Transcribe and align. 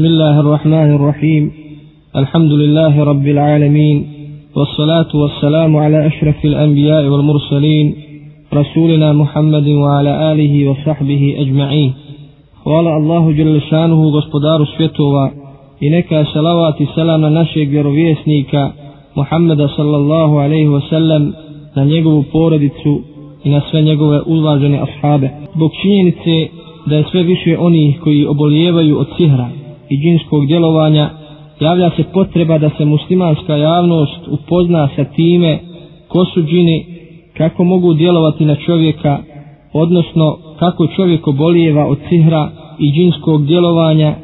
بسم 0.00 0.04
الله 0.04 0.40
الرحمن 0.40 0.94
الرحيم 0.94 1.52
الحمد 2.16 2.52
لله 2.52 3.04
رب 3.04 3.26
العالمين 3.26 4.06
والصلاة 4.56 5.10
والسلام 5.14 5.76
على 5.76 6.06
أشرف 6.06 6.44
الأنبياء 6.44 7.04
والمرسلين 7.08 7.94
رسولنا 8.54 9.12
محمد 9.12 9.68
وعلى 9.68 10.32
آله 10.32 10.70
وصحبه 10.70 11.36
أجمعين 11.38 11.92
Hvala 12.64 12.90
Allahu 12.90 13.32
Đelešanuhu, 13.32 14.10
gospodaru 14.10 14.66
svjetova, 14.76 15.30
i 15.80 15.90
neka 15.90 16.24
salavat 16.32 16.80
i 16.80 16.86
salam 16.94 17.20
na 17.20 17.30
našeg 17.30 17.68
vjerovjesnika 17.68 18.70
Muhammeda 19.14 19.68
sallallahu 19.76 20.34
alaihi 20.38 20.68
wasallam, 20.68 21.32
na 21.76 21.84
njegovu 21.84 22.24
porodicu 22.32 23.00
i 23.44 23.50
na 23.50 23.60
sve 23.70 23.82
njegove 23.82 24.20
uvažene 24.26 24.78
ashabe. 24.86 25.30
Zbog 25.54 25.70
činjenice 25.82 26.48
da 26.86 26.96
je 26.96 27.04
sve 27.10 27.22
više 27.22 27.58
onih 27.58 28.00
koji 28.00 28.26
obolijevaju 28.26 28.98
od 28.98 29.06
sihra 29.18 29.48
i 29.91 29.97
džinskog 29.97 30.45
djelovanja, 30.47 31.09
javlja 31.59 31.89
se 31.95 32.03
potreba 32.13 32.57
da 32.57 32.69
se 32.77 32.85
muslimanska 32.85 33.55
javnost 33.55 34.27
upozna 34.27 34.89
sa 34.95 35.03
time 35.03 35.59
ko 36.07 36.25
su 36.25 36.43
džini, 36.43 36.85
kako 37.37 37.63
mogu 37.63 37.93
djelovati 37.93 38.45
na 38.45 38.55
čovjeka, 38.55 39.19
odnosno 39.73 40.37
kako 40.59 40.87
čovjek 40.87 41.27
obolijeva 41.27 41.85
od 41.85 41.97
sihra 42.09 42.49
i 42.79 42.91
džinskog 42.91 43.45
djelovanja, 43.45 44.15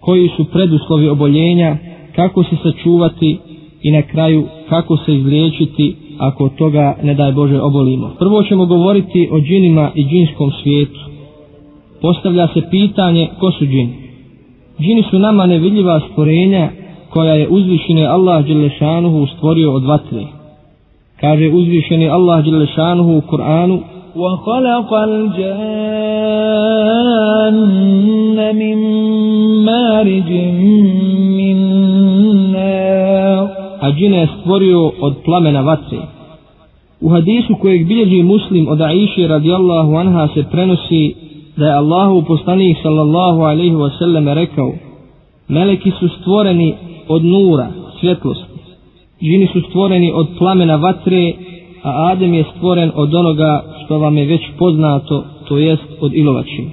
koji 0.00 0.28
su 0.36 0.44
preduslovi 0.44 1.08
oboljenja, 1.08 1.76
kako 2.16 2.44
se 2.44 2.56
sačuvati 2.62 3.38
i 3.82 3.90
na 3.90 4.02
kraju 4.02 4.44
kako 4.68 4.96
se 4.96 5.14
izliječiti 5.14 5.96
ako 6.18 6.44
od 6.44 6.54
toga 6.54 6.96
ne 7.02 7.14
daj 7.14 7.32
Bože 7.32 7.60
obolimo. 7.60 8.10
Prvo 8.18 8.42
ćemo 8.42 8.66
govoriti 8.66 9.28
o 9.32 9.40
džinima 9.40 9.90
i 9.94 10.04
džinskom 10.04 10.50
svijetu. 10.62 11.00
Postavlja 12.02 12.48
se 12.54 12.62
pitanje 12.70 13.28
ko 13.40 13.52
su 13.52 13.64
džini 13.64 14.07
Džini 14.79 15.03
su 15.09 15.19
nama 15.19 15.45
nevidljiva 15.45 15.99
stvorenja 16.11 16.69
koja 17.09 17.33
je 17.33 17.47
uzvišene 17.49 18.05
Allah 18.05 18.45
Đelešanuhu 18.45 19.27
stvorio 19.35 19.73
od 19.73 19.85
vatre. 19.85 20.23
Kaže 21.21 21.49
uzvišeni 21.49 22.09
Allah 22.09 22.45
Đelešanuhu 22.45 23.17
u 23.17 23.21
Kur'anu 23.21 23.79
وخلق 24.15 24.93
الجن 24.93 25.53
من 28.55 28.77
مارج 29.65 30.31
من 31.37 31.57
نار 32.51 33.47
a 33.83 33.91
džine 33.91 34.17
je 34.17 34.27
stvorio 34.39 34.91
od 35.01 35.13
plamena 35.25 35.61
vatre. 35.61 35.97
U 37.01 37.09
hadisu 37.09 37.55
kojeg 37.55 37.87
bilježi 37.87 38.23
muslim 38.23 38.67
od 38.67 38.81
Aisha 38.81 39.27
radijallahu 39.27 39.95
anha 39.95 40.27
se 40.33 40.43
prenosi 40.51 41.15
da 41.58 41.66
je 41.66 41.74
Allahu 41.74 42.22
poslanik 42.22 42.76
sallallahu 42.82 43.40
alaihi 43.42 43.74
wasallam 43.74 44.34
rekao 44.34 44.72
Meleki 45.48 45.90
su 46.00 46.08
stvoreni 46.08 46.74
od 47.08 47.24
nura, 47.24 47.68
svjetlosti. 48.00 48.58
Žini 49.22 49.48
su 49.52 49.60
stvoreni 49.60 50.12
od 50.14 50.26
plamena 50.38 50.76
vatre, 50.76 51.32
a 51.82 52.10
Adem 52.12 52.34
je 52.34 52.44
stvoren 52.56 52.90
od 52.94 53.14
onoga 53.14 53.62
što 53.84 53.98
vam 53.98 54.16
je 54.16 54.26
već 54.26 54.40
poznato, 54.58 55.24
to 55.48 55.58
jest 55.58 55.88
od 56.00 56.14
ilovačine. 56.14 56.70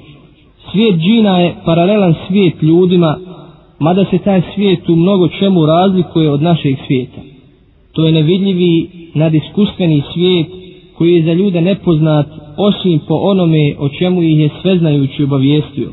Svijet 0.71 0.95
džina 0.95 1.39
je 1.39 1.55
paralelan 1.65 2.13
svijet 2.27 2.61
ljudima, 2.61 3.17
mada 3.79 4.05
se 4.05 4.17
taj 4.17 4.41
svijet 4.55 4.89
u 4.89 4.95
mnogo 4.95 5.27
čemu 5.27 5.65
razlikuje 5.65 6.31
od 6.31 6.41
našeg 6.41 6.75
svijeta. 6.87 7.21
To 7.93 8.05
je 8.05 8.11
nevidljivi, 8.11 8.89
nadiskustveni 9.13 10.03
svijet 10.13 10.47
koji 10.98 11.14
je 11.14 11.22
za 11.22 11.32
ljude 11.32 11.60
nepoznat 11.60 12.26
osim 12.56 13.00
po 13.08 13.14
onome 13.14 13.74
o 13.78 13.88
čemu 13.88 14.22
ih 14.22 14.38
je 14.38 14.50
sveznajući 14.62 15.24
obavijestio. 15.24 15.88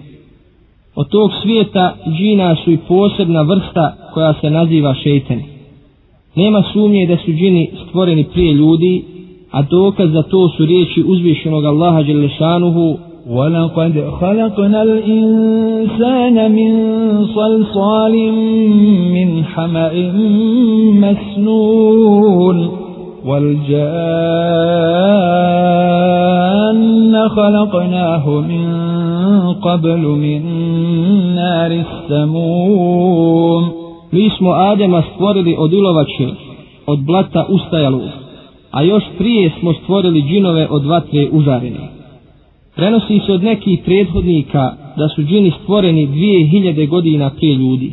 Od 0.96 1.10
tog 1.10 1.32
svijeta 1.42 1.96
džina 2.18 2.56
su 2.64 2.72
i 2.72 2.78
posebna 2.88 3.42
vrsta 3.42 3.96
koja 4.14 4.34
se 4.42 4.50
naziva 4.50 4.94
šeitani. 5.04 5.44
Nema 6.36 6.64
sumnje 6.74 7.08
da 7.08 7.18
su 7.18 7.32
džini 7.32 7.70
stvoreni 7.88 8.24
prije 8.24 8.54
ljudi, 8.54 9.04
a 9.52 9.62
dokaz 9.62 10.12
za 10.12 10.24
to 10.24 10.50
su 10.50 10.66
riječi 10.66 11.04
uzvišenog 11.08 11.66
Allaha 11.66 12.04
Đelešanuhu 12.04 12.98
وَلَقَدْ 13.30 13.94
خَلَقْنَا 14.20 14.82
الْإِنسَانَ 14.88 16.38
مِنْ 16.52 16.72
صَلْصَالٍ 17.36 18.16
مِنْ 19.18 19.30
حَمَئٍ 19.44 19.96
مَسْنُونَ 21.04 22.58
وَالْجَانَّ 23.26 24.81
خَلَقْنَاهُ 27.36 28.26
مِنْ 28.52 28.66
قَبْلُ 29.54 30.04
مِنْ 30.26 30.42
نَارِ 31.36 31.72
السَّمُومِ 31.86 33.64
Mi 34.12 34.30
smo 34.38 34.52
Adema 34.52 35.04
stvorili 35.14 35.56
od 35.58 35.74
ilovače, 35.74 36.28
od 36.86 37.00
blata 37.00 37.46
ustajalog, 37.50 38.02
a 38.72 38.84
još 38.84 39.04
prije 39.18 39.52
smo 39.60 39.74
stvorili 39.74 40.22
džinove 40.22 40.68
od 40.70 40.86
vatre 40.86 41.28
užarene. 41.32 41.90
Prenosi 42.76 43.22
se 43.26 43.34
od 43.34 43.44
nekih 43.44 43.80
prethodnika 43.86 44.74
da 44.98 45.08
su 45.16 45.22
džini 45.24 45.52
stvoreni 45.64 46.08
dvije 46.08 46.48
hiljade 46.48 46.86
godina 46.86 47.30
prije 47.30 47.56
ljudi. 47.56 47.92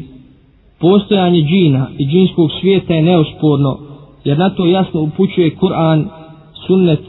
Postojanje 0.81 1.42
džina 1.42 1.87
i 1.98 2.06
džinskog 2.06 2.50
svijeta 2.60 2.94
je 2.94 3.03
neosporno, 3.03 3.78
jer 4.25 4.38
na 4.38 4.50
to 4.50 4.66
jasno 4.66 5.00
upućuje 5.00 5.56
Kur'an, 5.60 6.04
sunnet. 6.66 7.00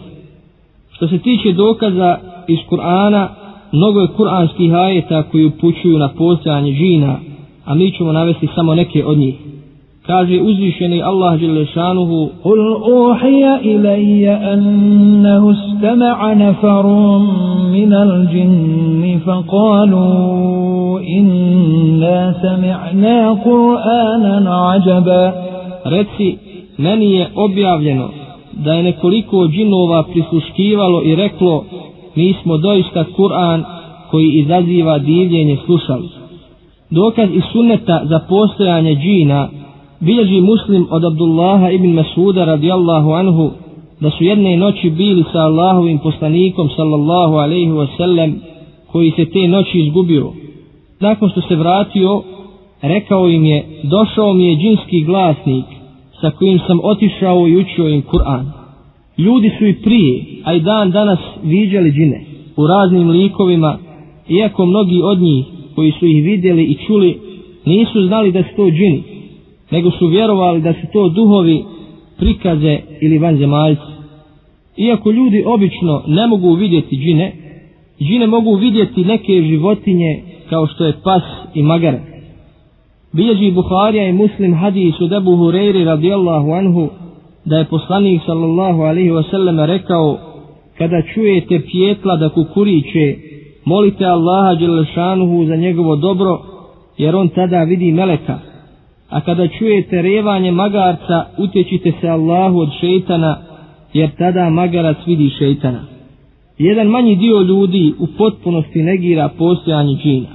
Što 1.01 1.09
se 1.09 1.19
tiče 1.19 1.53
dokaza 1.53 2.17
iz 2.49 2.59
Kur'ana, 2.71 3.29
mnogo 3.73 4.01
je 4.01 4.09
kur'anskih 4.19 4.75
ajeta 4.75 5.23
koji 5.23 5.45
upućuju 5.45 5.99
na 5.99 6.09
postojanje 6.09 6.73
džina, 6.73 7.17
a 7.65 7.75
mi 7.75 7.93
ćemo 7.93 8.13
navesti 8.13 8.49
samo 8.55 8.75
neke 8.75 9.05
od 9.05 9.19
njih. 9.19 9.35
Kaže 10.07 10.41
uzvišeni 10.41 11.03
Allah 11.03 11.41
Đelešanuhu 11.41 12.29
Kul 12.43 12.77
uhija 13.11 13.61
ilaija 13.63 14.41
annahu 14.53 15.53
stama'a 15.53 16.35
nefarum 16.35 17.23
minal 17.73 18.27
džinni 18.33 19.21
faqalu 19.25 21.01
inna 21.03 22.35
sami'na 22.43 23.37
kur'anan 23.45 24.47
ađaba 24.75 25.33
Reci, 25.85 26.37
meni 26.79 27.13
je 27.13 27.29
objavljeno 27.35 28.20
da 28.65 28.73
je 28.73 28.83
nekoliko 28.83 29.49
džinova 29.49 30.03
prisluškivalo 30.03 31.03
i 31.03 31.15
reklo 31.15 31.65
mi 32.15 32.35
smo 32.43 32.57
doista 32.57 33.05
Kur'an 33.17 33.65
koji 34.11 34.31
izaziva 34.31 34.99
divljenje 34.99 35.57
slušali. 35.67 36.09
Dokaz 36.91 37.29
iz 37.33 37.43
sunneta 37.53 38.03
za 38.05 38.21
postojanje 38.29 38.95
džina 38.95 39.49
bilježi 40.01 40.41
muslim 40.41 40.87
od 40.91 41.05
Abdullaha 41.05 41.71
ibn 41.71 41.93
Masuda 41.93 42.45
radijallahu 42.45 43.11
anhu 43.11 43.51
da 44.01 44.11
su 44.11 44.25
jedne 44.25 44.57
noći 44.57 44.91
bili 44.91 45.25
sa 45.33 45.39
Allahovim 45.39 45.99
poslanikom 45.99 46.69
sallallahu 46.77 47.35
alaihi 47.35 47.71
wasallam 47.71 48.33
koji 48.93 49.11
se 49.11 49.25
te 49.25 49.49
noći 49.49 49.79
izgubio. 49.79 50.33
Nakon 51.01 51.31
što 51.31 51.41
se 51.41 51.57
vratio, 51.57 52.23
rekao 52.83 53.29
im 53.29 53.45
je, 53.45 53.65
došao 53.83 54.33
mi 54.33 54.45
je 54.47 54.57
džinski 54.57 55.05
glasnik 55.05 55.80
sa 56.21 56.31
kojim 56.31 56.61
sam 56.67 56.79
otišao 56.83 57.49
i 57.49 57.57
učio 57.57 57.89
im 57.89 58.03
Kur'an. 58.03 58.45
Ljudi 59.19 59.51
su 59.59 59.67
i 59.67 59.75
prije, 59.83 60.25
a 60.45 60.55
i 60.55 60.61
dan 60.61 60.91
danas 60.91 61.19
viđali 61.43 61.93
džine 61.93 62.25
u 62.57 62.67
raznim 62.67 63.11
likovima, 63.11 63.79
iako 64.29 64.67
mnogi 64.67 65.01
od 65.03 65.21
njih 65.21 65.45
koji 65.75 65.93
su 65.93 66.07
ih 66.07 66.25
vidjeli 66.25 66.63
i 66.65 66.77
čuli 66.87 67.19
nisu 67.65 68.07
znali 68.07 68.33
da 68.33 68.43
su 68.43 68.49
to 68.57 68.71
džini, 68.71 69.03
nego 69.71 69.91
su 69.91 70.07
vjerovali 70.07 70.61
da 70.61 70.73
su 70.73 70.87
to 70.93 71.09
duhovi 71.09 71.65
prikaze 72.19 72.79
ili 73.01 73.19
vanzemaljci. 73.19 73.83
Iako 74.77 75.11
ljudi 75.11 75.45
obično 75.47 76.03
ne 76.07 76.27
mogu 76.27 76.55
vidjeti 76.55 76.97
džine, 76.97 77.33
džine 78.01 78.27
mogu 78.27 78.55
vidjeti 78.55 79.05
neke 79.05 79.43
životinje 79.43 80.23
kao 80.51 80.67
što 80.67 80.87
je 80.87 80.93
pas 81.05 81.23
i 81.55 81.63
magarac. 81.63 82.10
Bilježi 83.13 83.51
Buharija 83.51 84.09
i 84.09 84.13
Muslim 84.13 84.55
hadis 84.55 85.01
od 85.01 85.13
Ebu 85.13 85.31
Hureyri 85.31 85.85
radijallahu 85.85 86.53
anhu 86.53 86.89
da 87.45 87.59
je 87.59 87.65
poslanik 87.65 88.23
sallallahu 88.27 88.83
alaihi 88.83 89.11
wasallam 89.11 89.67
rekao 89.67 90.19
kada 90.79 91.03
čujete 91.15 91.61
pjetla 91.71 92.17
da 92.17 92.29
kukuriće 92.29 93.17
molite 93.65 94.05
Allaha 94.05 94.55
Đelešanuhu 94.55 95.45
za 95.45 95.57
njegovo 95.57 95.97
dobro 95.97 96.39
jer 96.99 97.17
on 97.17 97.29
tada 97.29 97.63
vidi 97.63 97.93
meleka 97.93 98.51
a 99.11 99.21
kada 99.21 99.49
čujete 99.49 100.03
revanje 100.03 100.53
magarca, 100.53 101.25
utječite 101.39 101.93
se 102.01 102.09
Allahu 102.09 102.59
od 102.59 102.69
šeitana, 102.81 103.37
jer 103.93 104.11
tada 104.19 104.51
magarac 104.51 104.97
vidi 105.07 105.31
šeitana. 105.39 105.85
Jedan 106.59 106.87
manji 106.87 107.17
dio 107.17 107.41
ljudi 107.41 107.95
u 107.99 108.07
potpunosti 108.19 108.83
negira 108.83 109.29
postojanje 109.39 109.97
džina. 110.03 110.29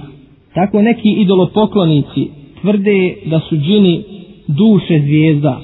Tako 0.54 0.82
neki 0.82 1.08
idolopoklonici 1.08 2.30
tvrde 2.66 3.16
da 3.26 3.40
su 3.48 3.56
džini 3.56 4.02
duše 4.46 5.00
zvijezda. 5.00 5.60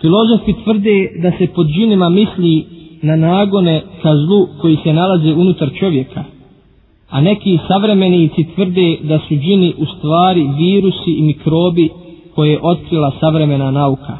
Filozofi 0.00 0.52
tvrde 0.64 1.10
da 1.22 1.30
se 1.38 1.46
pod 1.46 1.66
džinima 1.66 2.08
misli 2.08 2.64
na 3.02 3.16
nagone 3.16 3.82
ka 4.02 4.16
zlu 4.16 4.48
koji 4.60 4.76
se 4.84 4.92
nalaze 4.92 5.32
unutar 5.32 5.68
čovjeka. 5.80 6.24
a 7.10 7.20
neki 7.20 7.58
savremenici 7.68 8.46
tvrde 8.54 8.96
da 9.02 9.18
su 9.18 9.34
džini 9.34 9.72
u 9.78 9.86
stvari 9.86 10.48
virusi 10.58 11.10
i 11.10 11.22
mikrobi 11.22 11.88
koje 12.34 12.50
je 12.50 12.60
otkrila 12.62 13.12
savremena 13.20 13.70
nauka. 13.70 14.16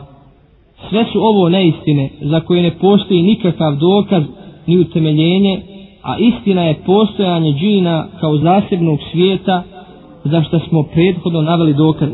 Sve 0.89 1.05
su 1.13 1.19
ovo 1.21 1.49
neistine 1.49 2.11
za 2.21 2.41
koje 2.41 2.63
ne 2.63 2.71
postoji 2.71 3.23
nikakav 3.23 3.77
dokaz 3.77 4.23
ni 4.67 4.79
utemeljenje, 4.79 5.63
a 6.03 6.19
istina 6.19 6.63
je 6.63 6.81
postojanje 6.87 7.53
džina 7.53 8.07
kao 8.21 8.37
zasebnog 8.37 8.99
svijeta 9.13 9.63
za 10.24 10.44
što 10.44 10.60
smo 10.60 10.84
prethodno 10.84 11.42
naveli 11.42 11.74
dokaz. 11.74 12.10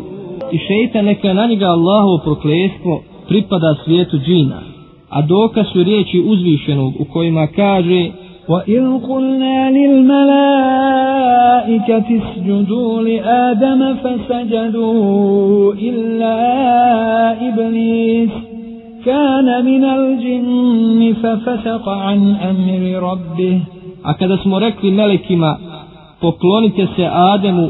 I 0.52 0.58
šeita 0.58 1.02
neka 1.02 1.34
na 1.34 1.46
njega 1.46 1.66
Allahovo 1.66 2.18
proklestvo 2.18 3.02
pripada 3.28 3.76
svijetu 3.86 4.18
džina, 4.18 4.60
a 5.10 5.22
dokaz 5.22 5.66
su 5.74 5.84
riječi 5.84 6.24
uzvišenog 6.28 6.94
u 7.00 7.06
kojima 7.14 7.48
kaže 7.48 8.12
وَإِذْ 8.48 8.86
قُلْنَا 9.10 9.58
لِلْمَلَائِكَةِ 9.78 10.48
اسْجُدُوا 12.22 13.02
لِآدَمَ 13.02 13.82
فَسَجَدُوا 14.04 15.74
إِلَّا 15.74 16.38
إِبْلِيسَ 17.50 18.30
كَانَ 19.06 19.48
مِنَ 19.70 19.84
الْجِنِّ 19.84 21.02
فَفَسَقَ 21.22 21.86
عَنْ 21.90 22.22
أَمْرِ 22.50 22.82
رَبِّهِ 23.10 23.60
A 24.04 24.14
kada 24.14 24.38
smo 24.38 24.60
rekli 24.60 24.92
melekima, 24.92 25.58
poklonite 26.22 26.88
se 26.96 27.10
Ademu, 27.12 27.70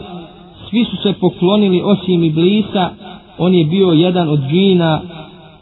svi 0.71 0.85
su 0.85 0.97
se 1.03 1.13
poklonili 1.21 1.83
osim 1.85 2.25
Iblisa, 2.25 2.91
on 3.39 3.55
je 3.55 3.65
bio 3.65 3.87
jedan 3.87 4.29
od 4.29 4.41
džina 4.51 5.01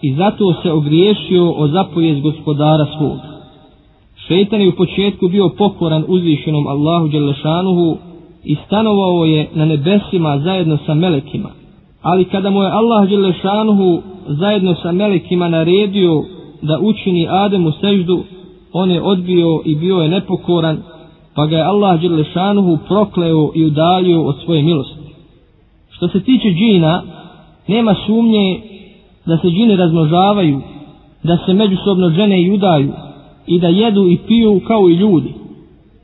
i 0.02 0.14
zato 0.14 0.54
se 0.62 0.72
ogriješio 0.72 1.50
o 1.50 1.68
zapovijest 1.68 2.20
gospodara 2.22 2.86
svog. 2.98 3.18
Šeitan 4.26 4.60
je 4.60 4.68
u 4.68 4.76
početku 4.76 5.28
bio 5.28 5.48
pokoran 5.48 6.04
uzvišenom 6.08 6.66
Allahu 6.66 7.08
Đelešanuhu 7.08 7.96
i 8.44 8.56
stanovao 8.66 9.24
je 9.24 9.48
na 9.54 9.64
nebesima 9.64 10.38
zajedno 10.38 10.78
sa 10.86 10.94
melekima. 10.94 11.48
Ali 12.02 12.24
kada 12.24 12.50
mu 12.50 12.62
je 12.62 12.70
Allah 12.70 13.08
Đelešanuhu 13.08 14.02
zajedno 14.26 14.74
sa 14.82 14.92
melekima 14.92 15.48
naredio 15.48 16.22
da 16.62 16.78
učini 16.82 17.28
Ademu 17.30 17.72
seždu, 17.80 18.22
on 18.72 18.90
je 18.90 19.02
odbio 19.02 19.62
i 19.64 19.74
bio 19.74 19.96
je 19.96 20.08
nepokoran, 20.08 20.78
pa 21.34 21.46
ga 21.46 21.56
je 21.56 21.62
Allah 21.62 22.00
Đelešanuhu 22.00 22.78
prokleo 22.88 23.50
i 23.54 23.64
udalio 23.64 24.22
od 24.22 24.36
svoje 24.44 24.62
milosti. 24.62 24.97
Što 25.98 26.08
se 26.08 26.20
tiče 26.20 26.48
džina, 26.48 27.02
nema 27.68 27.94
sumnje 28.06 28.60
da 29.26 29.38
se 29.38 29.48
džine 29.48 29.76
razmnožavaju, 29.76 30.60
da 31.22 31.38
se 31.46 31.54
međusobno 31.54 32.10
žene 32.10 32.42
i 32.42 32.50
udaju, 32.50 32.92
i 33.46 33.60
da 33.60 33.68
jedu 33.68 34.06
i 34.06 34.18
piju 34.26 34.60
kao 34.66 34.88
i 34.88 34.94
ljudi. 34.94 35.34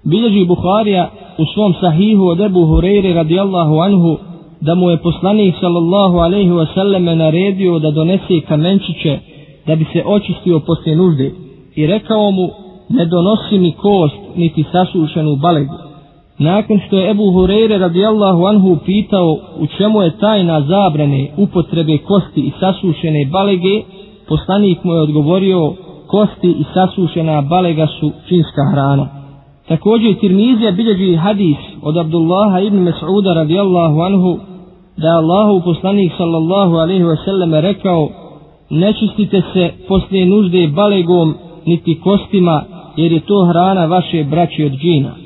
Bilježi 0.05 0.45
Buharija 0.45 1.11
u 1.39 1.45
svom 1.55 1.75
sahihu 1.81 2.27
od 2.27 2.41
Ebu 2.41 2.61
Hureyre 2.61 3.15
radijallahu 3.15 3.79
anhu 3.79 4.17
da 4.61 4.75
mu 4.75 4.91
je 4.91 5.03
poslanik 5.03 5.55
sallallahu 5.61 6.17
alaihi 6.17 6.51
wasallam 6.51 7.15
naredio 7.15 7.79
da 7.79 7.91
donese 7.91 8.41
kamenčiće 8.49 9.19
da 9.67 9.77
bi 9.77 9.85
se 9.93 10.03
očistio 10.07 10.61
poslije 10.61 10.97
nužde 10.97 11.33
i 11.75 11.87
rekao 11.87 12.31
mu 12.31 12.49
ne 12.89 13.07
donosi 13.07 13.59
mi 13.59 13.73
kost 13.73 14.17
niti 14.37 14.65
sasušenu 14.73 15.37
balegu. 15.37 15.94
Nakon 16.39 16.81
što 16.87 16.99
je 16.99 17.11
Ebu 17.11 17.23
Hureyre 17.23 17.79
radijallahu 17.79 18.45
anhu 18.45 18.77
pitao 18.85 19.33
u 19.59 19.67
čemu 19.79 20.03
je 20.03 20.19
tajna 20.19 20.61
zabrane 20.61 21.29
upotrebe 21.37 21.99
kosti 21.99 22.41
i 22.41 22.53
sasušene 22.61 23.27
balege, 23.33 23.83
poslanik 24.29 24.85
mu 24.85 24.93
je 24.93 25.01
odgovorio 25.01 25.73
kosti 26.07 26.51
i 26.51 26.65
sasušena 26.75 27.43
balega 27.43 27.87
su 28.01 28.13
činska 28.29 28.63
hrana. 28.73 29.09
Također 29.69 30.15
Tirmizija 30.21 30.71
bilježi 30.71 31.17
hadis 31.17 31.57
od 31.83 31.97
Abdullaha 31.97 32.61
ibn 32.61 32.79
Mas'uda 32.79 33.35
radijallahu 33.35 34.01
anhu 34.01 34.39
da 34.97 35.09
je 35.09 35.15
Allahu 35.15 35.61
poslanik 35.65 36.13
sallallahu 36.17 36.75
alaihi 36.75 37.05
ve 37.05 37.17
sallam 37.25 37.55
rekao 37.55 38.09
ne 38.71 38.93
čistite 38.93 39.43
se 39.53 39.71
poslije 39.89 40.27
nužde 40.27 40.69
balegom 40.69 41.35
niti 41.67 42.01
kostima 42.01 42.63
jer 42.97 43.13
je 43.13 43.21
to 43.21 43.45
hrana 43.45 43.87
vaše 43.87 44.25
braće 44.25 44.67
od 44.67 44.73
džina. 44.73 45.24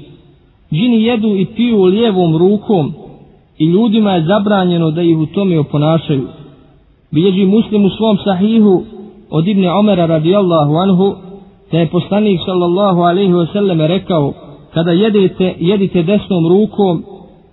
Džini 0.72 1.02
jedu 1.02 1.28
i 1.28 1.46
piju 1.46 1.84
lijevom 1.84 2.36
rukom 2.36 2.92
i 3.58 3.64
ljudima 3.64 4.12
je 4.12 4.24
zabranjeno 4.24 4.90
da 4.90 5.02
ih 5.02 5.18
u 5.18 5.26
tome 5.26 5.58
oponašaju. 5.58 6.26
Bilježi 7.10 7.44
muslim 7.44 7.84
u 7.84 7.90
svom 7.90 8.18
sahihu 8.24 8.82
od 9.30 9.48
Ibne 9.48 9.72
Omera 9.72 10.06
radijallahu 10.06 10.74
anhu, 10.74 11.14
da 11.72 11.78
je 11.78 11.86
poslanik 11.86 12.40
sallallahu 12.46 13.00
alaihi 13.00 13.32
wa 13.32 13.52
sallam 13.52 13.80
rekao, 13.80 14.32
kada 14.74 14.90
jedete, 14.90 15.54
jedite 15.58 16.02
desnom 16.02 16.48
rukom 16.48 17.02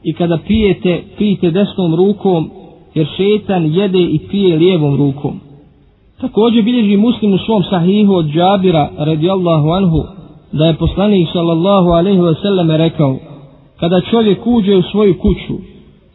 i 0.04 0.14
kada 0.14 0.38
pijete, 0.48 1.04
pijete 1.18 1.52
desnom 1.52 1.96
rukom, 1.96 2.50
jer 2.94 3.08
šetan 3.18 3.66
jede 3.66 4.02
i 4.02 4.20
pije 4.32 4.58
lijevom 4.58 4.98
rukom. 4.98 5.40
Također 6.22 6.64
bilježi 6.64 6.98
muslim 6.98 7.34
u 7.34 7.38
svom 7.38 7.64
sahihu 7.70 8.14
od 8.14 8.26
Džabira 8.26 8.90
radijallahu 8.98 9.70
anhu, 9.70 10.04
da 10.58 10.66
je 10.66 10.74
poslanik 10.74 11.28
sallallahu 11.34 11.90
alaihi 11.90 12.22
ve 12.22 12.34
sallam 12.42 12.72
rekao, 12.72 13.18
kada 13.80 14.02
čovjek 14.02 14.48
uđe 14.48 14.76
u 14.76 14.82
svoju 14.82 15.14
kuću 15.20 15.54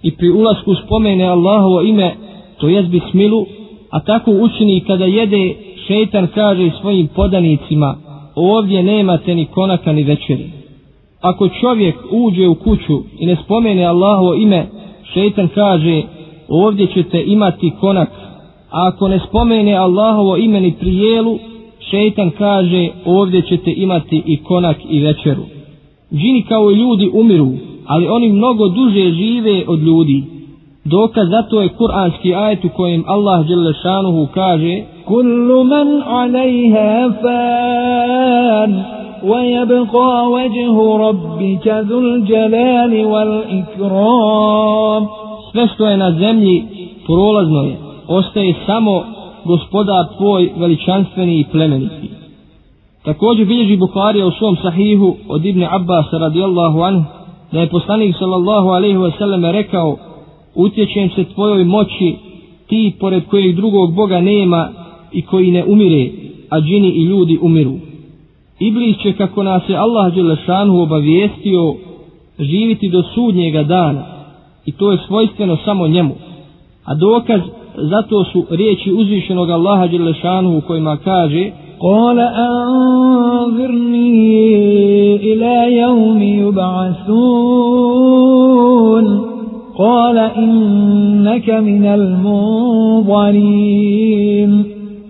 i 0.03 0.11
pri 0.17 0.31
ulasku 0.31 0.75
spomene 0.75 1.25
Allahovo 1.25 1.83
ime, 1.83 2.15
to 2.61 2.69
jest 2.69 2.89
bismilu, 2.89 3.47
a 3.91 4.01
tako 4.01 4.31
učini 4.31 4.85
kada 4.87 5.05
jede, 5.05 5.55
šeitan 5.87 6.27
kaže 6.35 6.71
svojim 6.81 7.09
podanicima, 7.17 7.97
ovdje 8.35 8.83
nemate 8.83 9.35
ni 9.35 9.47
konaka 9.47 9.93
ni 9.93 10.03
večeri. 10.05 10.51
Ako 11.21 11.49
čovjek 11.49 11.97
uđe 12.11 12.49
u 12.49 12.55
kuću 12.55 13.03
i 13.19 13.27
ne 13.27 13.37
spomene 13.45 13.85
Allahovo 13.85 14.35
ime, 14.35 14.67
šeitan 15.15 15.49
kaže, 15.55 16.03
ovdje 16.49 16.87
ćete 16.87 17.23
imati 17.23 17.73
konak, 17.81 18.09
a 18.71 18.89
ako 18.89 19.09
ne 19.09 19.21
spomene 19.29 19.75
Allahovo 19.75 20.37
ime 20.37 20.61
ni 20.61 20.73
prijelu, 20.73 21.39
šeitan 21.91 22.31
kaže, 22.39 22.89
ovdje 23.05 23.43
ćete 23.43 23.73
imati 23.77 24.23
i 24.27 24.37
konak 24.37 24.77
i 24.89 25.01
večeru. 25.01 25.43
Džini 26.13 26.43
kao 26.49 26.71
i 26.71 26.75
ljudi 26.75 27.11
umiru, 27.13 27.51
ali 27.87 28.09
oni 28.09 28.29
mnogo 28.29 28.69
duže 28.69 29.11
žive 29.11 29.65
od 29.67 29.83
ljudi. 29.83 30.25
Dokaz 30.85 31.29
za 31.29 31.43
to 31.43 31.63
je 31.63 31.69
kuranski 31.69 32.35
ajet 32.35 32.65
u 32.65 32.69
kojem 32.69 33.05
Allah 33.07 33.47
dželle 33.47 33.75
šanuhu 33.83 34.29
kaže: 34.35 34.83
"Kullu 35.07 35.65
man 35.65 35.89
'alayha 35.89 37.13
fan 37.23 38.71
wa 39.31 39.41
yabqa 39.57 40.11
wajhu 40.35 40.99
rabbika 40.99 41.83
dhul 41.83 42.31
jalali 42.31 43.05
wal 43.05 43.43
ikram." 43.61 45.07
Sve 45.53 45.69
što 45.75 45.87
je 45.87 45.97
na 45.97 46.13
zemlji 46.13 46.65
prolazno 47.07 47.63
je, 47.63 47.77
ostaje 48.09 48.55
samo 48.67 49.03
gospodar 49.45 50.05
tvoj 50.17 50.53
veličanstveni 50.57 51.41
i 51.41 51.45
plemeniti. 51.53 52.11
Također 53.05 53.47
bilježi 53.47 53.77
Bukharija 53.77 54.27
u 54.27 54.31
svom 54.31 54.57
sahihu 54.63 55.17
od 55.29 55.45
Ibn 55.45 55.63
Abbas 55.71 56.07
radijallahu 56.13 56.81
anhu 56.81 57.05
da 57.53 57.61
je 57.61 57.69
poslanik 57.69 58.17
sallallahu 58.19 58.69
alaihi 58.69 58.97
wasallam 58.97 59.53
rekao 59.53 59.97
utječem 60.55 61.11
se 61.11 61.25
tvojoj 61.25 61.65
moći, 61.65 62.15
ti 62.67 62.93
pored 63.01 63.27
kojeg 63.27 63.57
drugog 63.57 63.95
Boga 63.95 64.21
nema 64.21 64.69
i 65.13 65.23
koji 65.23 65.51
ne 65.51 65.65
umire, 65.65 66.11
a 66.51 66.61
džini 66.61 66.89
i 66.89 67.05
ljudi 67.05 67.39
umiru. 67.43 67.75
Iblis 68.59 68.97
će, 69.03 69.13
kako 69.13 69.43
nas 69.43 69.63
je 69.69 69.77
Allah 69.77 70.15
Đelešanu 70.15 70.83
obavijestio, 70.83 71.75
živiti 72.39 72.89
do 72.89 73.03
sudnjega 73.15 73.63
dana 73.63 74.05
i 74.67 74.73
to 74.73 74.93
je 74.93 74.99
svojstveno 75.07 75.57
samo 75.65 75.89
njemu. 75.89 76.15
A 76.85 76.95
dokaz 76.95 77.41
zato 77.77 78.25
su 78.25 78.47
riječi 78.51 78.93
uzvišenog 78.93 79.51
Allaha 79.51 79.87
Đelešanu 79.87 80.59
u 80.59 80.61
kojima 80.61 80.97
kaže 80.97 81.51
Kona 81.79 82.33
anvirni 83.43 84.11
ila 85.23 85.65
javmi 85.65 86.43
yub'asun 86.43 87.51
Kona 89.77 90.31
innaka 90.37 91.61
minal 91.61 92.09
mubarim 92.23 93.51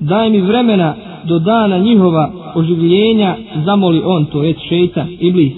Daj 0.00 0.30
mi 0.30 0.40
vremena 0.40 0.94
do 1.28 1.38
dana 1.38 1.78
njihova 1.78 2.30
oživljenja 2.54 3.36
zamoli 3.64 4.02
on 4.04 4.26
to 4.26 4.42
jest 4.42 4.60
šeitan 4.68 5.06
iblis. 5.20 5.52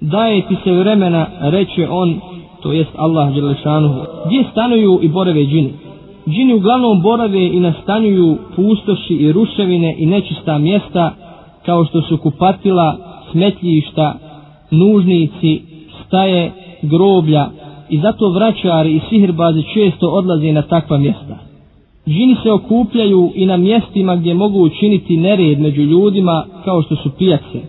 Daje 0.00 0.42
ti 0.48 0.56
se 0.64 0.72
vremena 0.72 1.26
reče 1.40 1.88
on 1.90 2.20
to 2.62 2.72
jest 2.72 2.90
Allah 2.96 3.34
Đelešanu 3.34 3.94
gdje 4.26 4.44
stanuju 4.52 4.98
i 5.02 5.08
boreve 5.08 5.44
džini? 5.44 5.72
Džini 6.28 6.54
uglavnom 6.54 7.02
borave 7.02 7.46
i 7.46 7.60
nastanjuju 7.60 8.38
pustoši 8.56 9.14
i 9.14 9.32
ruševine 9.32 9.94
i 9.98 10.06
nečista 10.06 10.58
mjesta 10.58 11.14
kao 11.66 11.84
što 11.84 12.02
su 12.02 12.16
kupatila, 12.16 12.96
smetljišta, 13.32 14.14
nužnici, 14.70 15.62
staje, 16.06 16.52
groblja, 16.82 17.48
i 17.92 17.98
zato 17.98 18.28
vraćari 18.28 18.96
i 18.96 19.00
sihirbazi 19.10 19.62
često 19.74 20.08
odlaze 20.08 20.52
na 20.52 20.62
takva 20.62 20.98
mjesta. 20.98 21.38
Džini 22.08 22.36
se 22.42 22.52
okupljaju 22.52 23.32
i 23.34 23.46
na 23.46 23.56
mjestima 23.56 24.16
gdje 24.16 24.34
mogu 24.34 24.62
učiniti 24.62 25.16
nered 25.16 25.60
među 25.60 25.82
ljudima 25.82 26.44
kao 26.64 26.82
što 26.82 26.96
su 26.96 27.10
pijace. 27.18 27.60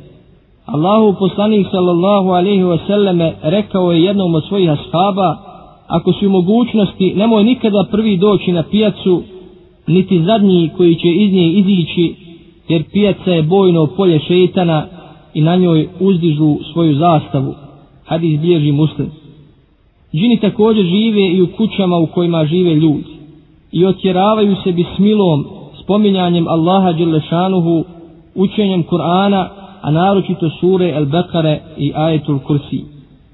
Allahu 0.66 1.16
poslanik 1.20 1.68
sallallahu 1.72 2.30
alaihi 2.30 2.64
wasallame 2.64 3.32
rekao 3.42 3.92
je 3.92 4.04
jednom 4.04 4.36
od 4.36 4.44
svojih 4.48 4.72
ashaba, 4.72 5.53
ako 5.88 6.14
su 6.14 6.30
mogućnosti, 6.30 7.14
nemoj 7.16 7.44
nikada 7.44 7.88
prvi 7.92 8.18
doći 8.18 8.52
na 8.52 8.64
pijacu, 8.64 9.24
niti 9.88 10.24
zadnji 10.24 10.70
koji 10.78 10.96
će 10.96 11.08
iz 11.08 11.34
nje 11.34 11.48
izići, 11.48 12.16
jer 12.70 12.84
pijaca 12.92 13.32
je 13.32 13.44
bojno 13.44 13.88
polje 13.98 14.20
šeitana 14.20 14.86
i 15.34 15.42
na 15.42 15.56
njoj 15.56 15.88
uzdižu 16.00 16.58
svoju 16.74 16.96
zastavu. 16.96 17.56
Hadis 18.06 18.40
bilježi 18.40 18.72
muslim. 18.72 19.12
Džini 20.16 20.40
također 20.40 20.86
žive 20.86 21.28
i 21.28 21.42
u 21.42 21.48
kućama 21.58 21.98
u 21.98 22.06
kojima 22.06 22.46
žive 22.46 22.76
ljudi 22.76 23.14
i 23.74 23.86
otjeravaju 23.86 24.56
se 24.64 24.72
bismilom, 24.72 25.46
spominjanjem 25.84 26.48
Allaha 26.48 26.92
Đelešanuhu, 26.92 27.84
učenjem 28.36 28.84
Kur'ana, 28.84 29.48
a 29.82 29.92
naročito 29.92 30.50
sure 30.60 30.90
El 30.90 31.06
Bekare 31.06 31.62
i 31.78 31.92
Ajetul 31.96 32.40
Kursi. 32.40 32.93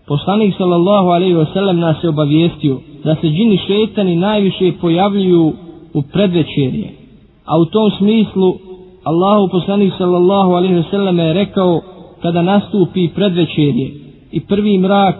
Poslanik 0.09 0.55
sallallahu 0.57 1.07
alaihi 1.09 1.35
wa 1.35 1.45
sallam 1.53 1.79
nas 1.79 2.03
je 2.03 2.09
obavijestio 2.09 2.79
da 3.03 3.15
se 3.15 3.27
džini 3.27 3.59
šetani 3.67 4.15
najviše 4.15 4.71
pojavljuju 4.81 5.53
u 5.93 6.01
predvečerje. 6.01 6.89
A 7.45 7.57
u 7.57 7.65
tom 7.65 7.91
smislu 7.97 8.55
Allahu 9.03 9.49
poslanik 9.51 9.93
sallallahu 9.97 10.51
alaihi 10.51 10.75
wa 10.75 10.89
sallam 10.91 11.19
je 11.19 11.33
rekao 11.33 11.81
kada 12.21 12.41
nastupi 12.41 13.07
predvečerje 13.15 13.91
i 14.31 14.39
prvi 14.39 14.77
mrak 14.77 15.15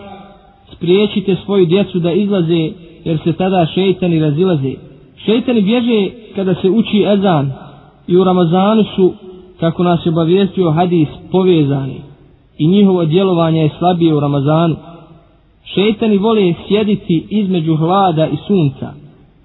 spriječite 0.76 1.36
svoju 1.46 1.66
djecu 1.66 2.00
da 2.00 2.12
izlaze 2.12 2.70
jer 3.06 3.20
se 3.24 3.34
tada 3.34 3.68
šeitani 3.74 4.20
razilaze. 4.20 4.74
Šeitani 5.26 5.62
bježe 5.62 6.10
kada 6.36 6.56
se 6.56 6.70
uči 6.70 7.06
ezan 7.14 7.52
i 8.08 8.18
u 8.18 8.24
Ramazanu 8.24 8.84
su, 8.96 9.14
kako 9.60 9.84
nas 9.84 10.06
je 10.06 10.10
obavijestio 10.10 10.72
hadis, 10.72 11.08
povezani 11.32 12.10
i 12.60 12.68
njihovo 12.68 13.06
djelovanje 13.06 13.62
je 13.62 13.70
slabije 13.80 14.16
u 14.16 14.20
Ramazanu. 14.20 14.76
Šeitani 15.74 16.18
vole 16.18 16.54
sjediti 16.68 17.28
između 17.30 17.76
hlada 17.76 18.28
i 18.28 18.38
sunca, 18.48 18.94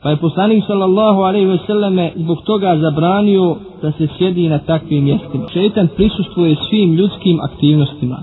pa 0.02 0.10
je 0.10 0.16
poslanik 0.16 0.64
sallallahu 0.66 1.20
alaihi 1.20 1.46
ve 1.46 1.58
selleme 1.66 2.12
zbog 2.16 2.38
toga 2.46 2.76
zabranio 2.76 3.56
da 3.82 3.92
se 3.92 4.08
sjedi 4.18 4.48
na 4.48 4.58
takvim 4.58 5.04
mjestima. 5.04 5.48
Šeitan 5.52 5.88
prisustvuje 5.96 6.56
svim 6.68 6.94
ljudskim 6.94 7.40
aktivnostima. 7.40 8.18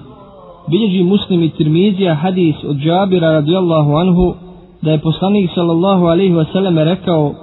Bilježi 0.68 1.04
muslim 1.04 1.44
i 1.44 1.50
tirmizija 1.50 2.16
hadis 2.16 2.56
od 2.64 2.78
Džabira 2.78 3.32
radijallahu 3.32 3.96
anhu 3.96 4.34
da 4.82 4.92
je 4.92 5.00
poslanik 5.00 5.52
sallallahu 5.56 6.06
alaihi 6.06 6.34
ve 6.34 6.46
selleme 6.52 6.84
rekao 6.84 7.34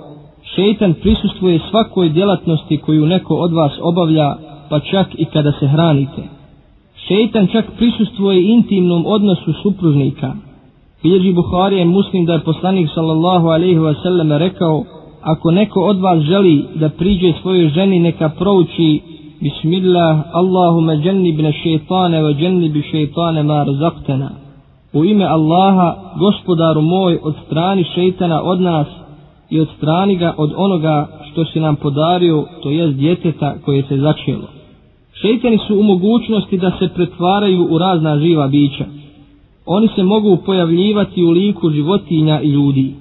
šeitan 0.54 0.94
prisustvuje 0.94 1.60
svakoj 1.70 2.08
djelatnosti 2.08 2.78
koju 2.78 3.06
neko 3.06 3.34
od 3.34 3.52
vas 3.52 3.72
obavlja 3.82 4.36
pa 4.70 4.80
čak 4.80 5.06
i 5.14 5.24
kada 5.24 5.52
se 5.52 5.66
hranite. 5.68 6.37
Šeitan 7.08 7.46
čak 7.52 7.64
prisustvuje 7.78 8.42
intimnom 8.42 9.06
odnosu 9.06 9.52
supružnika. 9.62 10.32
Bilježi 11.02 11.32
Buharije 11.32 11.84
muslim 11.84 12.26
da 12.26 12.32
je 12.32 12.44
poslanik 12.44 12.88
sallallahu 12.94 13.46
alaihi 13.48 13.78
wa 13.78 13.94
sallam 14.02 14.32
rekao 14.32 14.84
ako 15.22 15.50
neko 15.50 15.80
od 15.80 16.00
vas 16.00 16.20
želi 16.20 16.64
da 16.74 16.88
priđe 16.88 17.32
svojoj 17.42 17.68
ženi 17.68 17.98
neka 17.98 18.28
prouči 18.28 19.00
Bismillah 19.40 20.18
Allahume 20.32 20.96
džennibne 20.96 21.52
šeitane 21.52 22.22
wa 22.22 22.38
džennibi 22.38 22.82
šeitane 22.90 23.42
ma 23.42 23.64
razaktena. 23.64 24.30
U 24.92 25.04
ime 25.04 25.24
Allaha, 25.24 25.96
gospodaru 26.18 26.82
moj, 26.82 27.18
od 27.22 27.34
strani 27.46 27.84
šeitana 27.94 28.42
od 28.42 28.60
nas 28.60 28.86
i 29.50 29.60
od 29.60 29.68
strani 29.76 30.16
ga 30.16 30.34
od 30.36 30.52
onoga 30.56 31.06
što 31.30 31.44
si 31.44 31.60
nam 31.60 31.76
podario, 31.76 32.44
to 32.62 32.70
jest 32.70 32.96
djeteta 32.96 33.54
koje 33.64 33.82
se 33.82 33.96
začelo. 33.96 34.57
Šeitani 35.22 35.58
su 35.66 35.78
u 35.78 35.82
mogućnosti 35.82 36.58
da 36.58 36.70
se 36.78 36.88
pretvaraju 36.94 37.66
u 37.70 37.78
razna 37.78 38.18
živa 38.18 38.48
bića. 38.48 38.84
Oni 39.66 39.88
se 39.96 40.02
mogu 40.02 40.38
pojavljivati 40.46 41.24
u 41.24 41.30
liku 41.30 41.70
životinja 41.70 42.40
i 42.40 42.48
ljudi. 42.48 42.94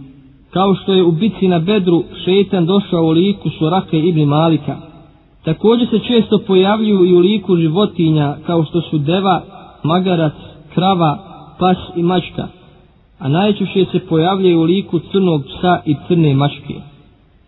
Kao 0.49 0.75
što 0.75 0.93
je 0.93 1.03
u 1.03 1.11
bici 1.11 1.47
na 1.47 1.59
bedru 1.59 2.03
šeitan 2.25 2.65
došao 2.65 3.03
u 3.03 3.09
liku 3.09 3.49
Surake 3.49 3.99
ibn 3.99 4.23
Malika. 4.23 4.75
Također 5.45 5.87
se 5.89 5.99
često 5.99 6.39
pojavljuju 6.47 7.05
i 7.05 7.15
u 7.15 7.19
liku 7.19 7.55
životinja 7.55 8.35
kao 8.45 8.65
što 8.65 8.81
su 8.81 8.97
deva, 8.97 9.41
magarac, 9.83 10.33
krava, 10.73 11.17
pas 11.59 11.77
i 11.95 12.03
mačka. 12.03 12.47
A 13.19 13.27
najčešće 13.29 13.85
se 13.91 13.99
pojavljaju 13.99 14.59
u 14.59 14.63
liku 14.63 14.99
crnog 15.11 15.43
psa 15.43 15.81
i 15.85 15.95
crne 16.07 16.33
mačke. 16.33 16.73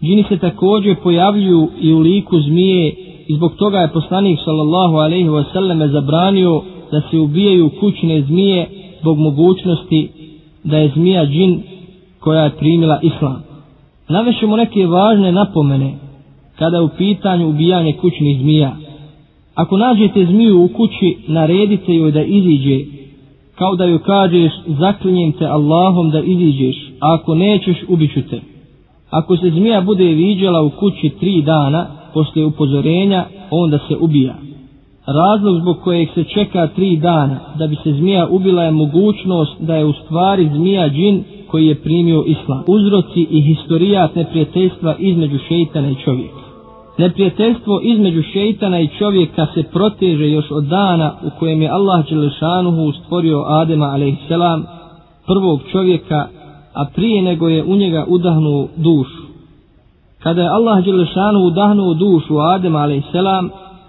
Džini 0.03 0.23
se 0.29 0.37
također 0.37 0.95
pojavljuju 1.03 1.69
i 1.81 1.93
u 1.93 1.99
liku 1.99 2.39
zmije 2.39 3.08
i 3.29 3.35
zbog 3.35 3.55
toga 3.55 3.77
je 3.77 3.93
poslanik 3.93 4.39
sallallahu 4.45 4.95
alaihi 4.95 5.29
wa 5.29 5.43
sallam 5.53 5.91
zabranio 5.91 6.61
da 6.91 7.01
se 7.11 7.17
ubijaju 7.17 7.69
kućne 7.79 8.21
zmije 8.21 8.67
zbog 9.01 9.17
mogućnosti 9.17 10.09
da 10.63 10.77
je 10.77 10.91
zmija 10.95 11.25
džin 11.25 11.61
koja 12.19 12.43
je 12.43 12.57
primila 12.57 12.99
islam. 13.01 13.43
Navešemo 14.09 14.57
neke 14.57 14.87
važne 14.87 15.31
napomene 15.31 15.93
kada 16.55 16.77
je 16.77 16.83
u 16.83 16.89
pitanju 16.97 17.49
ubijanje 17.49 17.93
kućnih 17.93 18.41
zmija. 18.41 18.75
Ako 19.55 19.77
nađete 19.77 20.25
zmiju 20.25 20.63
u 20.63 20.67
kući, 20.67 21.17
naredite 21.27 21.93
joj 21.93 22.11
da 22.11 22.23
iziđe, 22.23 22.85
kao 23.55 23.75
da 23.75 23.85
joj 23.85 23.99
kažeš 23.99 24.51
zaklinjem 24.67 25.31
te 25.31 25.45
Allahom 25.45 26.09
da 26.09 26.19
iziđeš, 26.19 26.75
a 26.99 27.13
ako 27.13 27.35
nećeš, 27.35 27.77
ubiću 27.87 28.21
te. 28.29 28.41
Ako 29.09 29.37
se 29.37 29.49
zmija 29.49 29.81
bude 29.81 30.03
viđala 30.03 30.61
u 30.61 30.69
kući 30.69 31.09
tri 31.09 31.41
dana, 31.41 31.98
posle 32.13 32.45
upozorenja, 32.45 33.25
onda 33.51 33.79
se 33.87 33.95
ubija. 33.99 34.35
Razlog 35.05 35.61
zbog 35.61 35.77
kojeg 35.83 36.09
se 36.15 36.23
čeka 36.23 36.67
tri 36.67 36.97
dana 36.97 37.39
da 37.59 37.67
bi 37.67 37.75
se 37.75 37.93
zmija 37.93 38.27
ubila 38.31 38.63
je 38.63 38.71
mogućnost 38.71 39.55
da 39.59 39.75
je 39.75 39.85
u 39.85 39.93
stvari 39.93 40.49
zmija 40.55 40.89
džin 40.89 41.23
koji 41.47 41.67
je 41.67 41.75
primio 41.75 42.23
islam. 42.27 42.63
Uzroci 42.67 43.27
i 43.29 43.41
historijat 43.41 44.15
neprijateljstva 44.15 44.95
između 44.99 45.37
šeitana 45.47 45.89
i 45.89 45.95
čovjeka. 46.03 46.39
Neprijateljstvo 46.97 47.79
između 47.83 48.21
šeitana 48.33 48.79
i 48.79 48.89
čovjeka 48.99 49.47
se 49.53 49.63
proteže 49.63 50.29
još 50.29 50.51
od 50.51 50.63
dana 50.63 51.13
u 51.23 51.39
kojem 51.39 51.61
je 51.61 51.69
Allah 51.69 52.09
Đelešanuhu 52.09 52.91
stvorio 52.91 53.43
Adema 53.47 53.85
a.s. 53.85 54.29
prvog 55.27 55.61
čovjeka, 55.71 56.27
a 56.73 56.85
prije 56.95 57.21
nego 57.21 57.49
je 57.49 57.63
u 57.63 57.75
njega 57.75 58.05
udahnuo 58.07 58.67
dušu. 58.77 59.18
Kada 60.23 60.41
je 60.41 60.49
Allah 60.49 60.83
Đelešanu 60.85 61.39
udahnuo 61.39 61.93
dušu 61.93 62.39
Adem 62.39 62.75
a.s. 62.75 63.13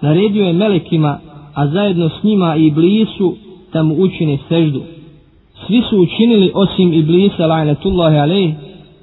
naredio 0.00 0.46
je 0.46 0.52
melekima, 0.52 1.18
a 1.54 1.66
zajedno 1.66 2.08
s 2.08 2.22
njima 2.22 2.56
i 2.56 2.66
Iblisu, 2.66 3.34
da 3.72 3.82
mu 3.82 3.94
učine 3.98 4.38
seždu. 4.48 4.80
Svi 5.66 5.82
su 5.90 6.00
učinili 6.00 6.52
osim 6.54 6.92
Iblisa 6.92 7.46
la'natullahi 7.46 8.22
alaih, 8.22 8.54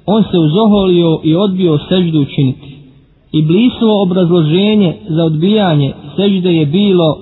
on 0.06 0.22
se 0.22 0.38
uzoholio 0.38 1.20
i 1.24 1.36
odbio 1.36 1.78
seždu 1.88 2.20
učiniti. 2.20 2.78
Iblisovo 3.32 4.02
obrazloženje 4.02 4.94
za 5.08 5.24
odbijanje 5.24 5.92
sežde 6.16 6.52
je 6.54 6.66
bilo 6.66 7.18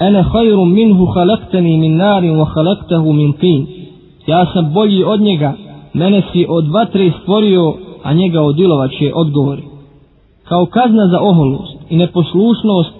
Ene 0.00 0.22
hajrum 0.22 0.72
minhu 0.72 1.06
halaktani 1.06 1.76
min 1.76 1.96
narin 1.96 2.36
wa 2.36 2.44
halaktahu 2.54 3.12
min 3.12 3.32
tin. 3.32 3.66
Ja 4.26 4.46
sam 4.52 4.72
bolji 4.72 5.04
od 5.04 5.20
njega, 5.20 5.54
mene 5.94 6.22
si 6.32 6.46
od 6.48 6.68
vatre 6.68 7.12
stvorio, 7.22 7.74
a 8.03 8.13
njega 8.13 8.41
od 8.41 8.59
ilova 8.59 8.87
će 8.87 9.11
odgovori. 9.15 9.63
Kao 10.43 10.65
kazna 10.65 11.07
za 11.07 11.19
oholost 11.21 11.77
i 11.89 11.97
neposlušnost, 11.97 12.93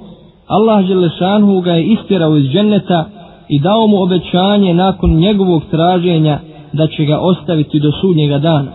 Allah 0.48 0.86
Želešanhu 0.86 1.62
ga 1.62 1.72
je 1.72 1.84
istjerao 1.84 2.38
iz 2.38 2.46
dženneta 2.46 3.06
i 3.50 3.60
dao 3.60 3.88
mu 3.88 4.02
obećanje 4.02 4.74
nakon 4.74 5.12
njegovog 5.12 5.62
traženja 5.72 6.40
da 6.74 6.88
će 6.88 7.06
ga 7.06 7.20
ostaviti 7.20 7.80
do 7.80 7.92
sudnjega 8.02 8.40
dana, 8.40 8.72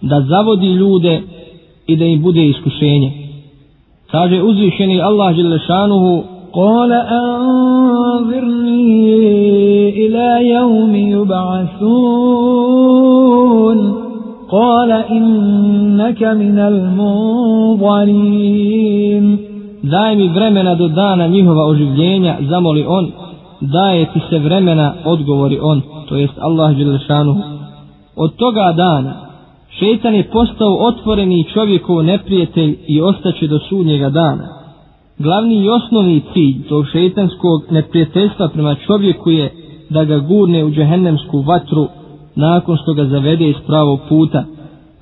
da 0.00 0.20
zavodi 0.20 0.66
ljude 0.66 1.22
i 1.86 1.96
da 1.96 2.04
im 2.04 2.22
bude 2.22 2.46
iskušenje. 2.46 3.12
Kaže 4.10 4.42
uzvišeni 4.42 5.00
Allah 5.00 5.34
Želešanuhu, 5.36 6.22
قال 6.56 6.92
أنظرني 7.22 8.48
إلى 9.88 10.48
يوم 10.50 10.94
يبعثون 10.94 11.96
قال 14.50 14.90
إنك 14.92 16.22
من 16.22 16.58
المنظرين 17.78 18.26
Daj 19.82 20.16
mi 20.16 20.28
vremena 20.28 20.74
do 20.74 20.88
dana 20.88 21.26
njihova 21.26 21.64
oživljenja, 21.66 22.36
zamoli 22.40 22.84
on, 22.88 23.12
daje 23.60 24.06
ti 24.12 24.20
se 24.30 24.38
vremena, 24.38 24.94
odgovori 25.04 25.58
on, 25.62 25.82
to 26.08 26.16
jest 26.16 26.38
Allah 26.40 26.76
Đelešanu. 26.76 27.36
Od 28.16 28.36
toga 28.36 28.72
dana, 28.76 29.14
šeitan 29.78 30.14
je 30.14 30.30
postao 30.30 30.76
otvoreni 30.80 31.44
čovjekov 31.54 32.04
neprijatelj 32.04 32.78
i 32.86 33.02
ostaće 33.02 33.46
do 33.46 33.58
sudnjega 33.68 34.10
dana. 34.10 34.48
Glavni 35.18 35.64
i 35.64 35.68
osnovni 35.68 36.22
cilj 36.32 36.68
tog 36.68 36.86
šeitanskog 36.92 37.62
neprijateljstva 37.70 38.48
prema 38.48 38.74
čovjeku 38.74 39.30
je 39.30 39.52
da 39.90 40.04
ga 40.04 40.18
gurne 40.18 40.64
u 40.64 40.70
džehennemsku 40.70 41.40
vatru 41.40 41.88
nakon 42.34 42.76
što 42.76 42.94
ga 42.94 43.04
zavede 43.04 43.48
iz 43.48 43.56
pravog 43.66 44.00
puta. 44.08 44.44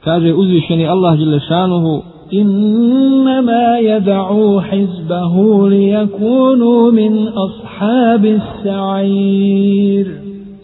Kaže 0.05 0.33
uzvišeni 0.35 0.89
Allah 0.89 1.19
Đelešanuhu 1.19 2.03
إنما 2.33 3.79
يدعو 3.79 4.61
حزبه 4.61 5.69
ليكونوا 5.69 6.91
من 6.91 7.29
أصحاب 7.29 8.25
السعير 8.25 10.07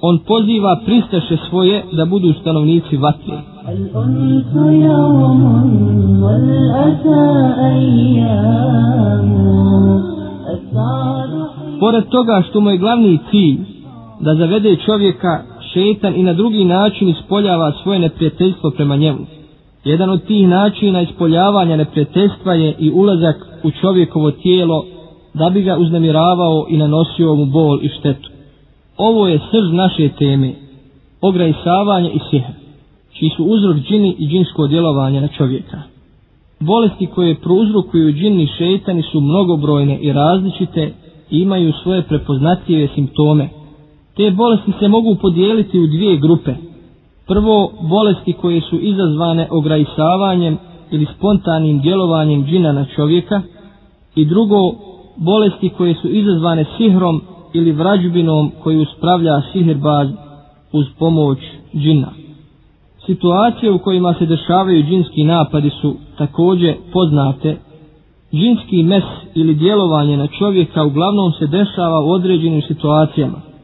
On 0.03 0.19
poziva 0.19 0.81
pristaše 0.87 1.37
svoje 1.51 1.83
da 1.93 2.05
budu 2.05 2.33
stanovnici 2.33 2.97
vatre. 2.97 3.39
الأنس 3.69 4.53
يوم 4.91 5.43
والأسى 6.23 7.27
أيام 7.75 9.31
السعد 10.55 11.31
Pored 11.81 12.05
toga 12.09 12.43
što 12.51 12.61
mu 12.61 12.71
je 12.71 12.79
glavni 12.79 13.19
cilj 13.31 13.59
da 14.21 14.35
zavede 14.35 14.77
čovjeka, 14.77 15.43
šetan 15.76 16.16
i 16.16 16.24
na 16.24 16.34
drugi 16.34 16.66
način 16.66 17.10
ispoljava 17.10 17.72
svoje 17.84 18.00
neprijateljstvo 18.00 18.72
prema 18.72 18.96
njemu. 18.96 19.20
Jedan 19.84 20.10
od 20.10 20.26
tih 20.26 20.48
načina 20.48 21.02
ispoljavanja 21.02 21.76
neprijateljstva 21.76 22.54
je 22.54 22.76
i 22.80 22.92
ulazak 22.92 23.36
u 23.64 23.72
čovjekovo 23.82 24.32
tijelo 24.32 24.86
da 25.34 25.50
bi 25.50 25.62
ga 25.62 25.78
uznemiravao 25.78 26.66
i 26.70 26.78
nanosio 26.78 27.36
mu 27.36 27.46
bol 27.46 27.80
i 27.82 27.90
štetu. 28.00 28.30
Ovo 28.98 29.28
je 29.28 29.40
srž 29.52 29.74
naše 29.74 30.10
teme, 30.10 30.54
ograjsavanje 31.22 32.10
i 32.10 32.20
sihr, 32.30 32.52
čiji 33.14 33.30
su 33.38 33.44
uzrok 33.44 33.78
džini 33.78 34.16
i 34.20 34.28
džinsko 34.28 34.68
djelovanje 34.68 35.22
na 35.22 35.28
čovjeka. 35.28 35.82
Bolesti 36.60 37.06
koje 37.06 37.36
prouzrokuju 37.36 38.14
džini 38.14 38.48
šeitani 38.58 39.04
su 39.12 39.22
mnogobrojne 39.22 39.98
i 39.98 40.14
različite 40.14 40.94
i 41.32 41.40
imaju 41.40 41.74
svoje 41.84 42.02
prepoznatljive 42.02 42.88
simptome. 42.96 43.50
Te 44.16 44.32
bolesti 44.32 44.72
se 44.80 44.88
mogu 44.88 45.16
podijeliti 45.22 45.80
u 45.80 45.88
dvije 45.88 46.18
grupe. 46.18 46.54
Prvo, 47.28 47.72
bolesti 47.82 48.34
koje 48.34 48.62
su 48.62 48.80
izazvane 48.80 49.48
ograjsavanjem 49.52 50.58
ili 50.92 51.08
spontanim 51.18 51.80
djelovanjem 51.82 52.46
džina 52.46 52.72
na 52.72 52.86
čovjeka 52.96 53.42
i 54.16 54.26
drugo, 54.26 54.72
bolesti 55.18 55.70
koje 55.70 55.96
su 56.02 56.08
izazvane 56.08 56.66
sihrom 56.78 57.22
ili 57.54 57.72
vrađbinom 57.72 58.52
koju 58.64 58.86
spravlja 58.98 59.42
sihirbaz 59.54 60.08
uz 60.72 60.86
pomoć 61.00 61.38
džina. 61.76 62.08
Situacije 63.06 63.72
u 63.72 63.80
kojima 63.80 64.14
se 64.14 64.26
dešavaju 64.26 64.84
džinski 64.84 65.24
napadi 65.24 65.70
su 65.82 65.96
također 66.18 66.76
poznate. 66.94 67.58
Džinski 68.34 68.84
mes 68.84 69.04
ili 69.36 69.56
djelovanje 69.56 70.18
na 70.18 70.28
čovjeka 70.28 70.84
uglavnom 70.84 71.32
se 71.32 71.48
dešava 71.48 72.00
u 72.00 72.12
određenim 72.12 72.62
situacijama. 72.62 73.55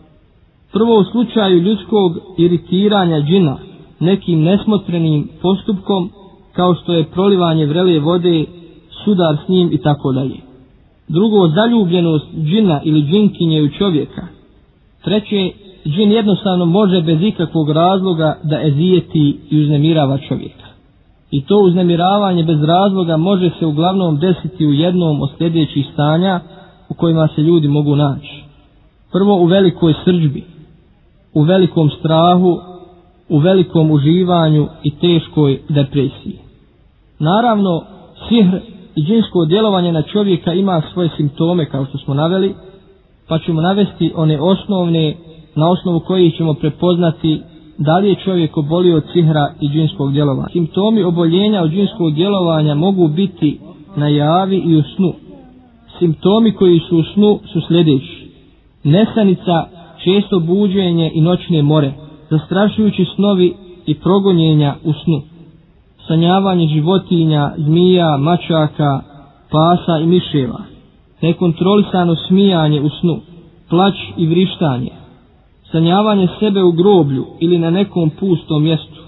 Prvo 0.74 1.00
u 1.00 1.04
slučaju 1.04 1.62
ljudskog 1.62 2.18
iritiranja 2.38 3.22
džina 3.22 3.58
nekim 4.00 4.42
nesmotrenim 4.42 5.30
postupkom 5.42 6.10
kao 6.54 6.76
što 6.76 6.94
je 6.94 7.04
prolivanje 7.04 7.66
vrele 7.66 8.00
vode, 8.00 8.46
sudar 9.06 9.38
s 9.46 9.50
njim 9.50 9.70
i 9.72 9.78
tako 9.78 10.12
dalje. 10.12 10.36
Drugo, 11.08 11.48
zaljubljenost 11.48 12.26
džina 12.36 12.82
ili 12.84 13.02
džinkinje 13.02 13.62
u 13.62 13.70
čovjeka. 13.70 14.28
Treće, 15.04 15.52
džin 15.86 16.12
jednostavno 16.12 16.66
može 16.66 17.02
bez 17.02 17.22
ikakvog 17.22 17.70
razloga 17.70 18.38
da 18.44 18.62
ezijeti 18.64 19.40
i 19.50 19.62
uznemirava 19.62 20.18
čovjeka. 20.18 20.68
I 21.32 21.42
to 21.42 21.60
uznemiravanje 21.60 22.44
bez 22.44 22.64
razloga 22.64 23.18
može 23.18 23.50
se 23.60 23.66
uglavnom 23.66 24.20
desiti 24.20 24.66
u 24.66 24.74
jednom 24.74 25.22
od 25.22 25.30
sljedećih 25.38 25.86
stanja 25.94 26.40
u 26.90 26.94
kojima 26.94 27.28
se 27.36 27.42
ljudi 27.42 27.68
mogu 27.68 27.96
naći. 27.96 28.44
Prvo 29.12 29.36
u 29.36 29.46
velikoj 29.46 29.94
srđbi, 30.06 30.44
u 31.34 31.42
velikom 31.42 31.90
strahu, 32.00 32.60
u 33.30 33.38
velikom 33.38 33.92
uživanju 33.92 34.68
i 34.84 34.92
teškoj 34.92 35.60
depresiji. 35.70 36.40
Naravno, 37.20 37.84
sihr 38.30 38.60
i 38.96 39.02
džinsko 39.04 39.46
djelovanje 39.46 39.92
na 39.92 40.02
čovjeka 40.02 40.54
ima 40.54 40.82
svoje 40.94 41.10
simptome 41.18 41.66
kao 41.66 41.86
što 41.86 41.98
smo 41.98 42.14
naveli, 42.14 42.56
pa 43.28 43.40
ćemo 43.40 43.62
navesti 43.62 44.12
one 44.16 44.42
osnovne 44.42 45.16
na 45.56 45.70
osnovu 45.70 46.00
kojih 46.00 46.36
ćemo 46.38 46.54
prepoznati 46.54 47.42
da 47.78 47.98
li 47.98 48.10
je 48.10 48.16
čovjek 48.16 48.58
obolio 48.58 48.98
od 48.98 49.04
sihra 49.14 49.54
i 49.62 49.70
džinskog 49.70 50.14
djelovanja. 50.14 50.50
Simptomi 50.52 51.04
oboljenja 51.04 51.62
od 51.62 51.72
džinskog 51.72 52.14
djelovanja 52.14 52.76
mogu 52.76 53.08
biti 53.08 53.60
na 53.96 54.08
javi 54.08 54.58
i 54.58 54.76
u 54.76 54.84
snu. 54.96 55.14
Simptomi 56.00 56.52
koji 56.52 56.80
su 56.90 56.98
u 56.98 57.04
snu 57.04 57.40
su 57.54 57.62
sljedeći. 57.68 58.32
Nesanica, 58.84 59.66
često 60.04 60.40
buđenje 60.40 61.12
i 61.14 61.22
noćne 61.22 61.62
more, 61.62 61.94
zastrašujući 62.30 63.06
snovi 63.16 63.54
i 63.86 63.96
progonjenja 63.96 64.76
u 64.84 64.94
snu. 64.94 65.22
Sanjavanje 66.08 66.68
životinja, 66.68 67.52
zmija, 67.58 68.18
mačaka, 68.18 69.02
pasa 69.52 70.00
i 70.04 70.06
miševa. 70.06 70.60
Nekontrolisano 71.22 72.16
smijanje 72.28 72.82
u 72.82 72.90
snu, 72.90 73.20
plać 73.70 73.96
i 74.18 74.28
vrištanje, 74.28 74.92
sanjavanje 75.72 76.28
sebe 76.40 76.64
u 76.64 76.72
groblju 76.72 77.26
ili 77.40 77.58
na 77.58 77.70
nekom 77.70 78.10
pustom 78.10 78.64
mjestu, 78.64 79.02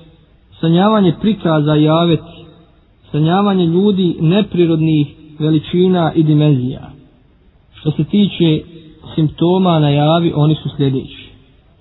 sanjavanje 0.60 1.14
prikaza 1.22 1.76
i 1.76 1.90
aveti, 1.90 2.46
sanjavanje 3.12 3.66
ljudi 3.66 4.16
neprirodnih 4.20 5.08
veličina 5.40 6.12
i 6.16 6.24
dimenzija. 6.24 6.90
Što 7.74 7.92
se 7.92 8.04
tiče 8.04 8.73
simptoma 9.16 9.80
na 9.80 9.90
javi, 9.90 10.34
oni 10.36 10.56
su 10.56 10.70
sljedeći. 10.78 11.30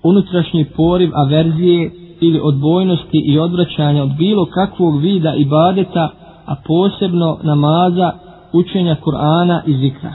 Unutrašnji 0.03 0.65
poriv 0.65 1.09
averzije 1.13 1.91
ili 2.21 2.39
odbojnosti 2.43 3.17
i 3.25 3.39
odvraćanja 3.39 4.03
od 4.03 4.09
bilo 4.17 4.45
kakvog 4.45 5.01
vida 5.01 5.35
i 5.35 5.45
badeta, 5.45 6.09
a 6.45 6.55
posebno 6.67 7.37
namaza, 7.43 8.11
učenja 8.53 8.95
Kur'ana 9.05 9.61
i 9.65 9.77
zikra. 9.77 10.13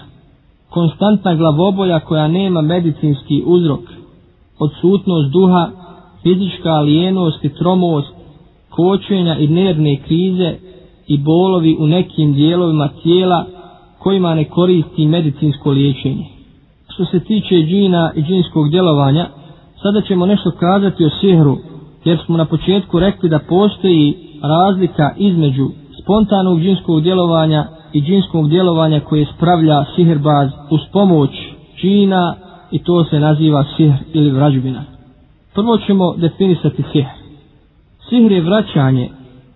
Konstantna 0.70 1.34
glavobolja 1.34 2.00
koja 2.00 2.28
nema 2.28 2.60
medicinski 2.60 3.42
uzrok, 3.46 3.80
odsutnost 4.58 5.32
duha, 5.32 5.70
fizička 6.22 6.70
alijenost 6.70 7.44
i 7.44 7.54
tromost, 7.54 8.08
kočenja 8.70 9.38
i 9.38 9.48
nervne 9.48 9.96
krize 9.96 10.54
i 11.06 11.18
bolovi 11.18 11.76
u 11.80 11.86
nekim 11.86 12.34
dijelovima 12.34 12.88
tijela 13.02 13.44
kojima 13.98 14.34
ne 14.34 14.44
koristi 14.44 15.06
medicinsko 15.06 15.70
liječenje. 15.70 16.37
Što 16.98 17.04
se 17.04 17.20
tiče 17.20 17.54
džina 17.54 18.12
i 18.14 18.22
džinskog 18.22 18.70
djelovanja, 18.70 19.26
sada 19.82 20.00
ćemo 20.00 20.26
nešto 20.26 20.50
kazati 20.50 21.04
o 21.04 21.10
sihru, 21.20 21.56
jer 22.04 22.18
smo 22.26 22.36
na 22.36 22.44
početku 22.44 22.98
rekli 22.98 23.28
da 23.28 23.38
postoji 23.38 24.14
razlika 24.42 25.10
između 25.16 25.68
spontanog 26.02 26.60
džinskog 26.60 27.02
djelovanja 27.02 27.66
i 27.92 28.00
džinskog 28.02 28.48
djelovanja 28.48 29.00
koje 29.00 29.26
spravlja 29.36 29.84
sihirbaz 29.96 30.48
uz 30.70 30.80
pomoć 30.92 31.30
džina 31.80 32.34
i 32.70 32.78
to 32.78 33.04
se 33.04 33.20
naziva 33.20 33.64
sihr 33.76 33.92
ili 34.12 34.30
vrađbina. 34.30 34.82
Prvo 35.54 35.78
ćemo 35.78 36.14
definisati 36.16 36.82
sihr. 36.92 37.06
Sihr 38.08 38.32
je 38.32 38.40
vraćanje, 38.40 39.08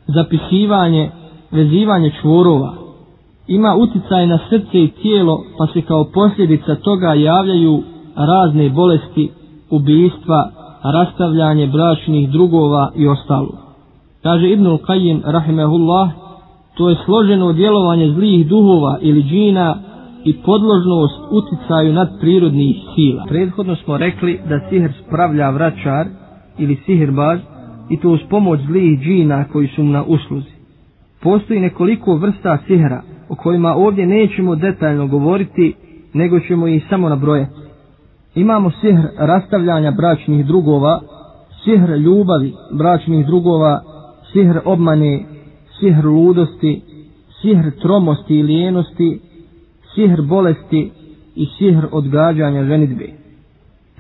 zapisivanje, 0.07 1.11
vezivanje 1.51 2.13
čvorova. 2.21 2.82
Ima 3.49 3.77
uticaj 3.77 4.27
na 4.27 4.39
srce 4.51 4.83
i 4.83 4.91
tijelo, 5.03 5.45
pa 5.59 5.67
se 5.67 5.83
kao 5.83 6.05
posljedica 6.05 6.75
toga 6.75 7.15
javljaju 7.15 7.83
razne 8.17 8.71
bolesti, 8.71 9.31
ubijstva, 9.71 10.51
rastavljanje 10.83 11.67
bračnih 11.67 12.31
drugova 12.31 12.91
i 12.97 13.09
ostalo. 13.09 13.53
Kaže 14.23 14.51
Ibnul 14.51 14.79
Qayyim, 14.79 15.21
rahimehullah, 15.25 16.11
to 16.77 16.91
je 16.91 16.97
složeno 17.05 17.53
djelovanje 17.53 18.13
zlih 18.13 18.49
duhova 18.49 18.99
ili 19.01 19.23
džina 19.23 19.77
i 20.25 20.37
podložnost 20.37 21.19
uticaju 21.31 21.93
nad 21.93 22.09
prirodnih 22.21 22.77
sila. 22.95 23.25
Prethodno 23.29 23.77
smo 23.77 23.97
rekli 23.97 24.41
da 24.49 24.61
sihr 24.71 24.91
spravlja 25.07 25.51
vraćar 25.51 26.07
ili 26.59 26.81
sihirbaz 26.87 27.39
i 27.91 28.01
to 28.01 28.11
uz 28.11 28.21
pomoć 28.31 28.61
zlih 28.61 29.01
džina 29.01 29.45
koji 29.53 29.69
su 29.69 29.83
mu 29.83 29.93
na 29.93 30.05
usluzi. 30.05 30.52
Postoji 31.23 31.61
nekoliko 31.61 32.15
vrsta 32.17 32.59
sihra 32.67 33.03
o 33.29 33.35
kojima 33.35 33.75
ovdje 33.75 34.07
nećemo 34.07 34.57
detaljno 34.57 35.07
govoriti, 35.07 35.75
nego 36.15 36.41
ćemo 36.41 36.67
ih 36.67 36.85
samo 36.91 37.09
nabrojati. 37.09 37.53
Imamo 38.35 38.71
sihr 38.71 39.07
rastavljanja 39.19 39.91
bračnih 39.91 40.47
drugova, 40.47 41.01
sihr 41.65 41.91
ljubavi 41.91 42.53
bračnih 42.73 43.27
drugova, 43.27 43.81
sihr 44.33 44.59
obmane, 44.65 45.25
sihr 45.81 46.07
ludosti, 46.07 46.81
sihr 47.43 47.71
tromosti 47.83 48.35
i 48.39 48.43
lijenosti, 48.43 49.21
sihr 49.95 50.23
bolesti 50.23 50.91
i 51.37 51.47
sihr 51.59 51.87
odgađanja 51.93 52.65
ženitbe. 52.65 53.07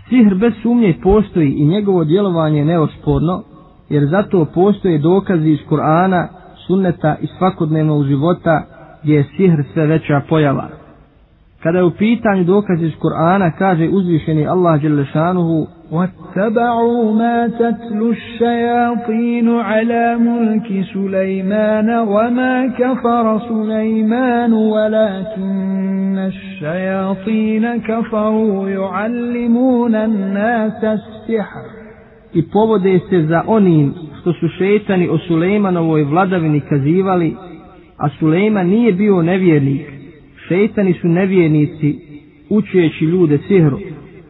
Sihr 0.08 0.34
bez 0.34 0.52
sumnje 0.62 0.94
postoji 1.02 1.50
i 1.52 1.64
njegovo 1.64 2.04
djelovanje 2.04 2.58
je 2.58 2.64
neosporno, 2.64 3.42
jer 3.88 4.06
zato 4.06 4.44
postoje 4.54 4.98
dokazi 4.98 5.48
iz 5.50 5.58
Kur'ana, 5.70 6.41
sunneta 6.67 7.15
i 7.21 7.27
svakodnevnog 7.37 8.05
života 8.05 8.63
gdje 9.03 9.15
je 9.15 9.23
sihr 9.37 9.63
sve 9.73 9.85
veća 9.85 10.21
pojava. 10.29 10.67
Kada 11.63 11.77
je 11.77 11.83
u 11.83 11.91
pitanju 11.91 12.43
dokazi 12.43 12.85
iz 12.85 12.93
Kur'ana, 12.93 13.51
kaže 13.57 13.89
uzvišeni 13.91 14.47
Allah 14.47 14.81
Đelešanuhu 14.81 15.67
واتبعوا 15.91 17.13
ما 17.13 17.47
تتلو 17.47 18.11
الشياطين 18.11 19.49
على 19.49 20.17
ملك 20.17 20.85
سليمان 20.93 21.89
وما 21.99 22.67
كفر 22.67 23.39
سليمان 23.39 24.53
ولكن 24.53 26.17
الشياطين 26.17 27.81
كفروا 27.81 28.69
يعلمون 28.69 29.95
الناس 29.95 30.83
السحر 30.83 31.77
i 32.33 32.41
povode 32.41 32.99
se 33.09 33.21
za 33.21 33.43
onim 33.47 33.93
što 34.22 34.32
su 34.32 34.48
šetani 34.48 35.08
o 35.08 35.18
Sulejmanovoj 35.18 36.04
vladavini 36.04 36.60
kazivali, 36.60 37.36
a 37.98 38.08
Sulejman 38.08 38.66
nije 38.66 38.92
bio 38.92 39.22
nevjernik. 39.22 39.80
Šetani 40.48 40.92
su 40.92 41.08
nevjernici, 41.08 41.98
učeći 42.48 43.04
ljude 43.04 43.38
sihru. 43.48 43.78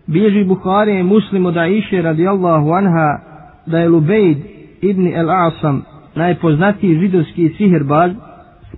Bježi 0.06 0.44
Buharije 0.44 1.00
i 1.00 1.02
muslimo 1.02 1.50
da 1.50 1.66
iše 1.66 2.02
radijallahu 2.02 2.70
anha 2.70 3.18
da 3.66 3.78
je 3.78 3.88
Lubejd 3.88 4.38
ibn 4.80 5.06
El 5.06 5.30
Asam, 5.30 5.82
najpoznatiji 6.14 6.98
židovski 7.00 7.48
sihirbaz, 7.56 8.10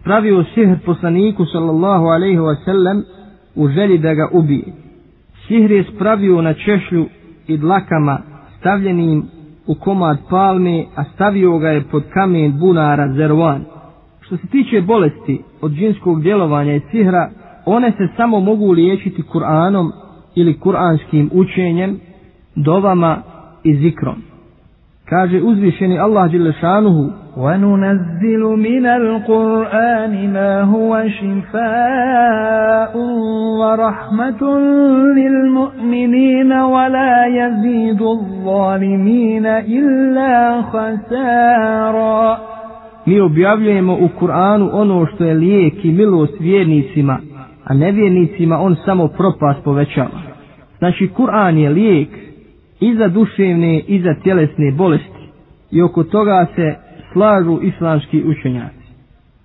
spravio 0.00 0.44
sihr 0.54 0.76
poslaniku 0.86 1.44
sallallahu 1.52 2.04
alaihi 2.04 2.38
wa 2.38 2.64
sellem 2.64 3.02
u 3.54 3.68
želji 3.68 3.98
da 3.98 4.14
ga 4.14 4.28
ubije. 4.32 4.64
Sihr 5.48 5.70
je 5.70 5.84
spravio 5.94 6.42
na 6.42 6.54
češlju 6.54 7.06
i 7.46 7.56
dlakama 7.56 8.18
stavljenim 8.60 9.22
u 9.66 9.74
komad 9.74 10.18
palme, 10.30 10.84
a 10.96 11.04
stavio 11.04 11.58
ga 11.58 11.68
je 11.68 11.84
pod 11.90 12.02
kamen 12.14 12.58
bunara 12.58 13.12
Zervan. 13.12 13.64
Što 14.20 14.36
se 14.36 14.46
tiče 14.46 14.80
bolesti 14.80 15.42
od 15.60 15.72
džinskog 15.72 16.22
djelovanja 16.22 16.74
i 16.74 16.80
sihra, 16.90 17.30
one 17.66 17.90
se 17.90 18.08
samo 18.16 18.40
mogu 18.40 18.70
liječiti 18.70 19.22
Kur'anom 19.22 19.90
ili 20.34 20.58
kuranskim 20.58 21.30
učenjem, 21.32 22.00
dovama 22.54 23.22
i 23.64 23.76
zikrom. 23.76 24.16
Kaže 25.04 25.42
uzvišeni 25.42 25.98
Allah 25.98 26.30
Đelešanuhu 26.30 27.23
وننزل 27.36 28.40
من 28.40 28.86
القرآن 28.86 30.32
ما 30.32 30.62
هو 30.62 31.04
شفاء 31.08 32.96
ورحمة 33.60 34.58
للمؤمنين 35.18 36.52
ولا 36.52 37.26
يزيد 37.26 38.02
الظالمين 38.02 39.46
إلا 39.46 40.62
خسارا 40.62 42.38
Mi 43.06 43.20
objavljujemo 43.20 43.94
u 43.94 44.08
Kur'anu 44.20 44.70
ono 44.72 45.06
što 45.06 45.24
je 45.24 45.34
lijek 45.34 45.84
i 45.84 45.92
milost 45.92 46.40
vjernicima, 46.40 47.18
a 47.64 47.74
nevjernicima 47.74 48.58
on 48.58 48.76
samo 48.84 49.08
propast 49.08 49.64
povećava. 49.64 50.20
Znači, 50.78 51.08
Kur'an 51.16 51.56
je 51.56 51.70
lijek 51.70 52.08
i 52.80 52.94
za 52.94 53.08
duševne 53.08 53.80
i 53.80 54.00
za 54.00 54.14
tjelesne 54.22 54.72
bolesti. 54.72 55.24
I 55.70 55.82
oko 55.82 56.04
toga 56.04 56.46
se 56.56 56.83
slažu 57.14 57.60
islamski 57.62 58.22
učenjaci. 58.24 58.84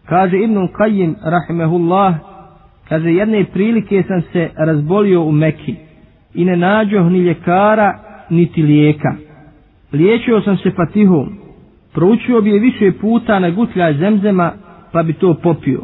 Kaže 0.06 0.38
Ibn 0.38 0.58
Qayyim, 0.58 1.16
rahimehullah, 1.24 2.16
kaže 2.90 3.14
jedne 3.14 3.46
prilike 3.54 4.04
sam 4.08 4.22
se 4.22 4.50
razbolio 4.58 5.24
u 5.24 5.32
Mekki 5.32 5.76
i 6.34 6.46
ne 6.46 6.58
nađoh 6.58 7.06
ni 7.12 7.20
ljekara, 7.20 8.00
niti 8.30 8.62
lijeka. 8.62 9.16
Liječio 9.94 10.42
sam 10.42 10.58
se 10.58 10.72
patihom, 10.76 11.30
proučio 11.94 12.42
bi 12.42 12.50
je 12.50 12.60
više 12.60 12.92
puta 13.02 13.40
na 13.40 13.50
gutlja 13.50 13.94
zemzema, 13.94 14.52
pa 14.92 15.04
bi 15.04 15.14
to 15.14 15.34
popio. 15.44 15.82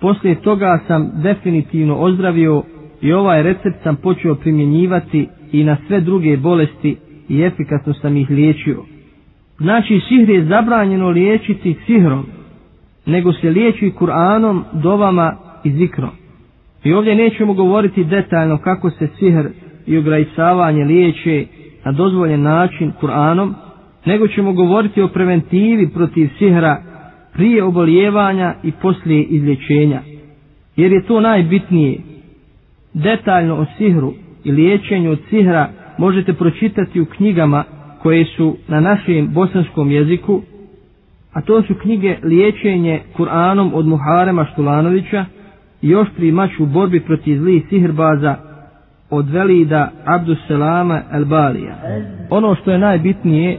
Poslije 0.00 0.34
toga 0.34 0.80
sam 0.86 1.10
definitivno 1.22 1.96
ozdravio 1.96 2.62
i 3.00 3.12
ovaj 3.12 3.42
recept 3.42 3.82
sam 3.82 3.96
počeo 3.96 4.34
primjenjivati 4.34 5.28
i 5.52 5.64
na 5.64 5.76
sve 5.86 6.00
druge 6.00 6.36
bolesti 6.36 6.96
i 7.28 7.42
efikasno 7.42 7.94
sam 7.94 8.16
ih 8.16 8.30
liječio. 8.30 8.97
Znači 9.58 10.00
sihr 10.08 10.30
je 10.30 10.44
zabranjeno 10.44 11.08
liječiti 11.08 11.76
sihrom, 11.86 12.26
nego 13.06 13.32
se 13.32 13.50
liječi 13.50 13.92
Kur'anom, 14.00 14.62
dovama 14.72 15.36
i 15.64 15.70
zikrom. 15.72 16.10
I 16.84 16.92
ovdje 16.92 17.14
nećemo 17.14 17.52
govoriti 17.54 18.04
detaljno 18.04 18.58
kako 18.58 18.90
se 18.90 19.08
sihr 19.18 19.46
i 19.86 19.98
ograjsavanje 19.98 20.84
liječe 20.84 21.44
na 21.84 21.92
dozvoljen 21.92 22.42
način 22.42 22.92
Kur'anom, 23.00 23.52
nego 24.04 24.28
ćemo 24.28 24.52
govoriti 24.52 25.02
o 25.02 25.08
preventivi 25.08 25.88
protiv 25.88 26.28
sihra 26.38 26.82
prije 27.32 27.64
obolijevanja 27.64 28.54
i 28.62 28.72
poslije 28.72 29.22
izlječenja. 29.22 30.00
Jer 30.76 30.92
je 30.92 31.02
to 31.02 31.20
najbitnije. 31.20 31.98
Detaljno 32.94 33.54
o 33.54 33.64
sihru 33.78 34.12
i 34.44 34.52
liječenju 34.52 35.10
od 35.10 35.18
sihra 35.30 35.68
možete 35.98 36.32
pročitati 36.32 37.00
u 37.00 37.06
knjigama 37.06 37.64
koje 38.02 38.24
su 38.26 38.56
na 38.68 38.80
našem 38.80 39.28
bosanskom 39.28 39.90
jeziku, 39.90 40.42
a 41.32 41.40
to 41.40 41.62
su 41.62 41.74
knjige 41.74 42.16
Liječenje 42.22 43.00
Kur'anom 43.16 43.70
od 43.74 43.86
Muharema 43.86 44.46
Štulanovića 44.52 45.24
i 45.82 45.88
još 45.88 46.08
mač 46.32 46.50
u 46.60 46.66
borbi 46.66 47.00
protiv 47.00 47.38
zlih 47.38 47.66
sihrbaza 47.68 48.36
od 49.10 49.28
Velida 49.30 49.90
Abduselama 50.04 51.02
Elbalija. 51.12 51.74
Ono 52.30 52.54
što 52.54 52.70
je 52.72 52.78
najbitnije 52.78 53.58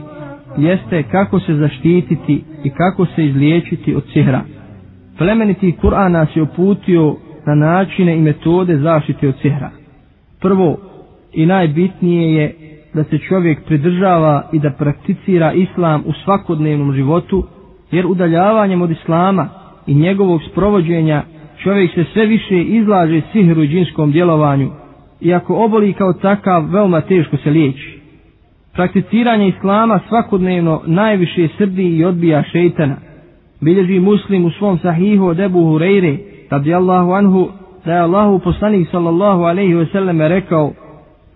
jeste 0.58 1.02
kako 1.02 1.40
se 1.40 1.54
zaštititi 1.54 2.44
i 2.64 2.70
kako 2.70 3.06
se 3.06 3.24
izliječiti 3.24 3.94
od 3.94 4.04
sihra. 4.12 4.40
Plemeniti 5.18 5.74
Kur'an 5.82 6.12
nas 6.12 6.28
je 6.36 6.42
uputio 6.42 7.16
na 7.46 7.54
načine 7.54 8.16
i 8.16 8.20
metode 8.20 8.76
zaštite 8.78 9.28
od 9.28 9.34
sihra. 9.42 9.70
Prvo 10.40 10.76
i 11.32 11.46
najbitnije 11.46 12.34
je 12.34 12.54
da 12.94 13.04
se 13.04 13.18
čovjek 13.18 13.64
pridržava 13.64 14.48
i 14.52 14.58
da 14.58 14.70
prakticira 14.70 15.52
islam 15.52 16.02
u 16.06 16.12
svakodnevnom 16.24 16.92
životu, 16.92 17.44
jer 17.90 18.06
udaljavanjem 18.06 18.82
od 18.82 18.90
islama 18.90 19.48
i 19.86 19.94
njegovog 19.94 20.40
sprovođenja 20.50 21.22
čovjek 21.62 21.94
se 21.94 22.04
sve 22.12 22.26
više 22.26 22.62
izlaže 22.62 23.20
sihru 23.32 23.62
i 23.62 23.68
džinskom 23.68 24.12
djelovanju, 24.12 24.70
iako 25.20 25.54
oboli 25.64 25.92
kao 25.92 26.12
takav 26.12 26.64
veoma 26.70 27.00
teško 27.00 27.36
se 27.36 27.50
liječi. 27.50 28.00
Prakticiranje 28.72 29.48
islama 29.48 30.00
svakodnevno 30.08 30.80
najviše 30.86 31.48
srdi 31.58 31.96
i 31.96 32.04
odbija 32.04 32.42
šeitana. 32.42 32.96
Bilježi 33.60 34.00
muslim 34.00 34.44
u 34.44 34.50
svom 34.50 34.78
sahihu 34.78 35.26
od 35.26 35.40
Ebu 35.40 35.58
Hureyre, 35.60 36.18
radijallahu 36.50 37.12
anhu, 37.12 37.48
da 37.84 37.92
je 37.92 38.00
Allahu 38.00 38.38
poslanik 38.38 38.88
sallallahu 38.90 39.42
alaihi 39.42 39.74
ve 39.74 39.86
selleme 39.86 40.28
rekao, 40.28 40.72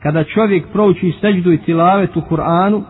kada 0.04 0.24
čovjek 0.24 0.64
prouči 0.72 1.12
seđdu 1.20 1.52
i 1.52 1.58
tilavet 1.58 2.16
u 2.16 2.20
Kur'anu 2.20 2.82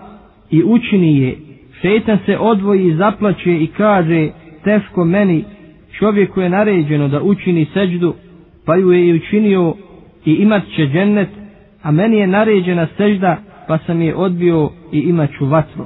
i 0.50 0.62
učini 0.64 1.18
je, 1.18 1.36
šeitan 1.80 2.18
se 2.26 2.38
odvoji 2.38 2.86
i 2.86 2.94
zaplaće 2.94 3.52
i 3.54 3.66
kaže, 3.66 4.28
teško 4.64 5.04
meni, 5.04 5.44
čovjeku 5.98 6.40
je 6.40 6.48
naređeno 6.48 7.08
da 7.08 7.22
učini 7.22 7.66
seđdu, 7.74 8.14
pa 8.66 8.76
ju 8.76 8.92
je 8.92 9.08
i 9.08 9.14
učinio 9.14 9.74
i 10.24 10.32
imat 10.32 10.62
će 10.76 10.86
džennet, 10.86 11.28
a 11.82 11.90
meni 11.90 12.16
je 12.16 12.26
naređena 12.26 12.86
sežda, 12.96 13.36
pa 13.68 13.78
sam 13.78 14.02
je 14.02 14.14
odbio 14.14 14.70
i 14.92 14.98
imat 15.00 15.30
ću 15.38 15.46
vatru. 15.46 15.84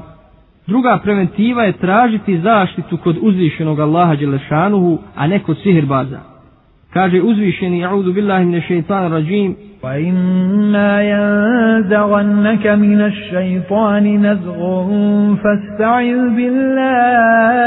Druga 0.67 1.01
preventiva 1.03 1.63
je 1.65 1.73
tražiti 1.73 2.39
zaštitu 2.41 2.97
kod 2.97 3.19
uzvišenog 3.21 3.81
Allaha 3.81 4.15
Đelešanuhu, 4.17 4.99
a 5.15 5.27
ne 5.27 5.39
kod 5.39 5.57
sihirbaza. 5.63 6.38
Kaže 6.99 7.23
uzvišeni, 7.23 7.85
a'udhu 7.87 8.13
billahi 8.13 8.45
min 8.45 8.55
ash-shaytan 8.61 9.11
rajim. 9.13 9.57
Fa 9.81 9.99
inna 9.99 11.03
yanzaghannaka 11.13 12.77
min 12.77 12.99
šeitani 13.31 14.19
nazgum, 14.19 15.39
fasta'il 15.43 15.69
fasta'iz 15.79 16.37
billah. 16.37 17.67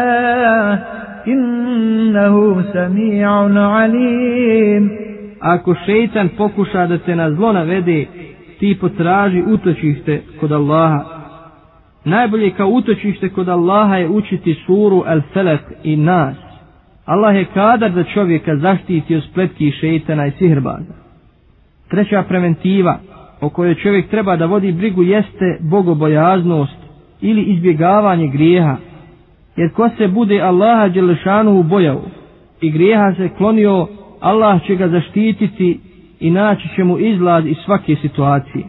Innahu 1.25 2.63
sami'un 2.73 3.57
'alim. 3.57 4.83
Ako 5.39 5.75
šejtan 5.85 6.29
pokuša 6.37 6.87
da 6.87 6.97
te 6.97 7.15
na 7.15 7.31
zlo 7.31 7.51
navede, 7.53 8.05
ti 8.59 8.77
potraži 8.81 9.43
utočište 9.47 10.21
kod 10.39 10.51
Allaha. 10.51 11.03
Najbolje 12.05 12.49
kao 12.49 12.67
utočište 12.67 13.29
kod 13.29 13.49
Allaha 13.49 13.95
je 13.95 14.09
učiti 14.09 14.53
suru 14.65 15.03
Al-Falaq 15.07 15.63
i 15.83 15.95
Nas. 15.95 16.50
Allah 17.13 17.35
je 17.35 17.45
kadar 17.45 17.91
da 17.91 18.03
čovjeka 18.03 18.55
zaštiti 18.55 19.15
od 19.15 19.23
spletki 19.23 19.71
šeitana 19.71 20.27
i 20.27 20.31
sihrbaza. 20.31 20.93
Treća 21.89 22.23
preventiva 22.23 22.99
o 23.41 23.49
kojoj 23.49 23.75
čovjek 23.75 24.09
treba 24.09 24.35
da 24.35 24.45
vodi 24.45 24.71
brigu 24.71 25.03
jeste 25.03 25.57
bogobojaznost 25.61 26.77
ili 27.21 27.41
izbjegavanje 27.41 28.27
grijeha. 28.27 28.77
Jer 29.55 29.71
ko 29.71 29.89
se 29.97 30.07
bude 30.07 30.41
Allaha 30.41 30.87
Đelešanu 30.87 31.59
ubojao 31.59 32.01
i 32.61 32.71
grijeha 32.71 33.13
se 33.17 33.29
klonio, 33.37 33.87
Allah 34.19 34.61
će 34.67 34.75
ga 34.75 34.87
zaštititi 34.87 35.79
i 36.19 36.31
naći 36.31 36.67
će 36.75 36.83
mu 36.83 36.99
izlaz 36.99 37.45
iz 37.47 37.57
svake 37.65 37.95
situacije. 37.95 38.63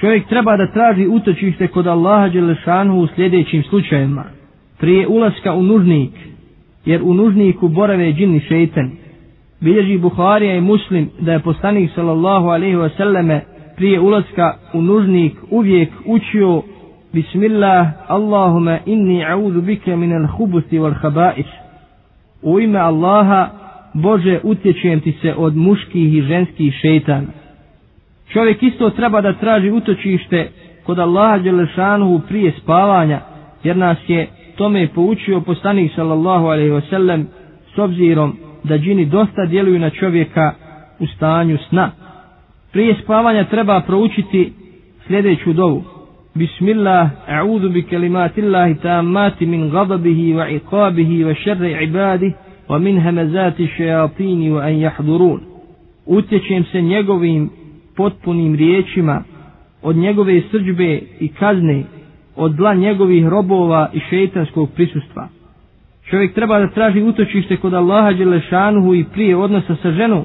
Čovjek 0.00 0.26
treba 0.28 0.56
da 0.56 0.72
traži 0.72 1.06
utočište 1.06 1.66
kod 1.66 1.86
Allaha 1.86 2.28
Đelešanu 2.28 3.00
u 3.00 3.06
sljedećim 3.06 3.62
slučajima. 3.62 4.24
Prije 4.78 5.06
ulaska 5.08 5.52
u 5.54 5.62
nužnik, 5.62 6.10
jer 6.84 7.02
u 7.02 7.14
nužniku 7.14 7.68
borave 7.68 8.12
džini 8.12 8.40
šeitan. 8.40 8.90
bilježi 9.60 9.98
Buharija 9.98 10.54
i 10.54 10.60
Muslim 10.60 11.10
da 11.20 11.32
je 11.32 11.40
poslanik 11.40 11.90
sallallahu 11.94 12.46
alaihi 12.48 12.76
wa 12.76 12.96
selleme 12.96 13.40
prije 13.76 14.00
ulaska 14.00 14.54
u 14.74 14.82
nužnik 14.82 15.32
uvijek 15.50 15.88
učio 16.06 16.62
Bismillah, 17.12 17.86
Allahume 18.08 18.80
inni 18.86 19.24
a'udhu 19.24 19.60
bike 19.60 19.96
minal 19.96 20.26
hubuti 20.26 20.78
wal 20.78 20.94
habaiš. 21.02 21.46
U 22.42 22.60
ime 22.60 22.78
Allaha, 22.78 23.48
Bože, 23.94 24.40
utječujem 24.42 25.00
ti 25.00 25.12
se 25.22 25.34
od 25.36 25.56
muških 25.56 26.14
i 26.14 26.22
ženskih 26.22 26.74
šeitana. 26.82 27.26
Čovjek 28.32 28.62
isto 28.62 28.90
treba 28.90 29.20
da 29.20 29.32
traži 29.32 29.70
utočište 29.70 30.48
kod 30.86 30.98
Allaha 30.98 31.38
Đelešanuhu 31.38 32.20
prije 32.28 32.52
spavanja, 32.62 33.20
jer 33.64 33.76
nas 33.76 33.98
je 34.08 34.26
tome 34.62 34.88
poučio 34.94 35.40
poslanik 35.40 35.92
sallallahu 35.94 36.46
alaihi 36.46 36.70
wasallam 36.70 37.24
s 37.74 37.78
obzirom 37.78 38.36
da 38.64 38.78
džini 38.78 39.04
dosta 39.06 39.46
djeluju 39.46 39.78
na 39.78 39.90
čovjeka 39.90 40.52
u 40.98 41.06
stanju 41.06 41.58
sna. 41.68 41.90
Prije 42.72 42.96
spavanja 43.04 43.44
treba 43.44 43.80
proučiti 43.80 44.52
sljedeću 45.06 45.52
dovu. 45.52 45.82
Bismillah, 46.34 47.10
a'udhu 47.28 47.68
bi 47.72 47.82
kalimatillahi 47.82 48.74
tammati 48.74 49.46
min 49.46 49.70
gadabihi 49.70 50.34
wa 50.34 50.60
iqabihi 50.60 51.24
wa 51.24 51.34
šerri 51.44 51.84
ibadih 51.84 52.32
wa 52.68 52.78
min 52.78 53.00
hamazati 53.00 53.66
šajatini 53.76 54.50
wa 54.50 54.60
an 54.66 54.78
jahdurun. 54.78 55.40
Utječem 56.06 56.64
se 56.64 56.80
njegovim 56.80 57.50
potpunim 57.96 58.54
riječima 58.54 59.22
od 59.82 59.96
njegove 59.96 60.42
srđbe 60.50 61.00
i 61.20 61.28
kazne, 61.28 61.82
od 62.36 62.52
dla 62.52 62.74
njegovih 62.74 63.26
robova 63.28 63.90
i 63.92 64.00
šeitanskog 64.10 64.70
prisustva. 64.74 65.28
Čovjek 66.10 66.34
treba 66.34 66.58
da 66.58 66.68
traži 66.68 67.02
utočište 67.02 67.56
kod 67.56 67.74
Allaha 67.74 68.12
Đelešanuhu 68.12 68.94
i 68.94 69.04
prije 69.04 69.36
odnosa 69.36 69.76
sa 69.82 69.90
ženom. 69.90 70.24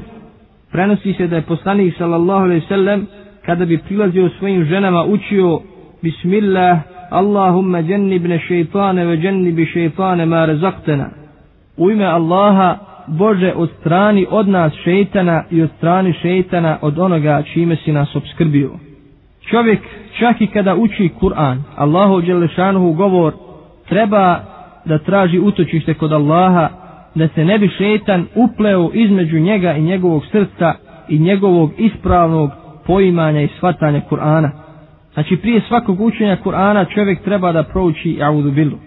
Prenosi 0.72 1.14
se 1.14 1.28
da 1.28 1.36
je 1.36 1.42
poslanik 1.42 1.94
sallallahu 1.98 2.44
alaihi 2.44 2.66
sallam 2.68 3.06
kada 3.46 3.66
bi 3.66 3.78
prilazio 3.78 4.30
svojim 4.40 4.66
ženama 4.66 5.04
učio 5.04 5.60
Bismillah, 6.02 6.80
Allahumma 7.10 7.82
džennibne 7.82 8.40
šeitane 8.40 9.06
ve 9.06 9.18
džennibi 9.18 9.66
šeitane 9.66 10.26
ma 10.26 10.46
rezaktena. 10.46 11.10
U 11.78 11.92
ime 11.92 12.06
Allaha, 12.06 12.78
Bože, 13.08 13.54
od 13.56 13.70
strani 13.80 14.26
od 14.30 14.48
nas 14.48 14.74
šeitana 14.84 15.44
i 15.52 15.62
od 15.62 15.70
strani 15.78 16.14
šeitana 16.14 16.78
od 16.82 17.00
onoga 17.00 17.44
čime 17.54 17.76
si 17.76 17.92
nas 17.92 18.16
obskrbio. 18.16 18.87
Čovjek 19.50 19.80
čak 20.20 20.42
i 20.42 20.48
kada 20.48 20.76
uči 20.76 21.10
Kur'an, 21.20 21.58
Allahu 21.76 22.22
Đelešanuhu 22.22 22.94
govor, 22.94 23.34
treba 23.90 24.40
da 24.86 24.98
traži 24.98 25.40
utočište 25.40 25.94
kod 25.94 26.12
Allaha, 26.12 26.70
da 27.16 27.28
se 27.28 27.46
ne 27.46 27.60
bi 27.60 27.68
šetan 27.70 28.26
upleo 28.36 28.90
između 28.94 29.40
njega 29.40 29.74
i 29.74 29.82
njegovog 29.82 30.26
srca 30.32 30.74
i 31.10 31.20
njegovog 31.20 31.72
ispravnog 31.78 32.52
poimanja 32.86 33.42
i 33.42 33.48
shvatanja 33.58 34.02
Kur'ana. 34.10 34.50
Znači 35.14 35.38
prije 35.38 35.62
svakog 35.68 36.02
učenja 36.02 36.38
Kur'ana 36.44 36.94
čovjek 36.94 37.24
treba 37.24 37.52
da 37.52 37.64
prouči 37.64 38.20
Audu 38.24 38.52
Billu. 38.52 38.78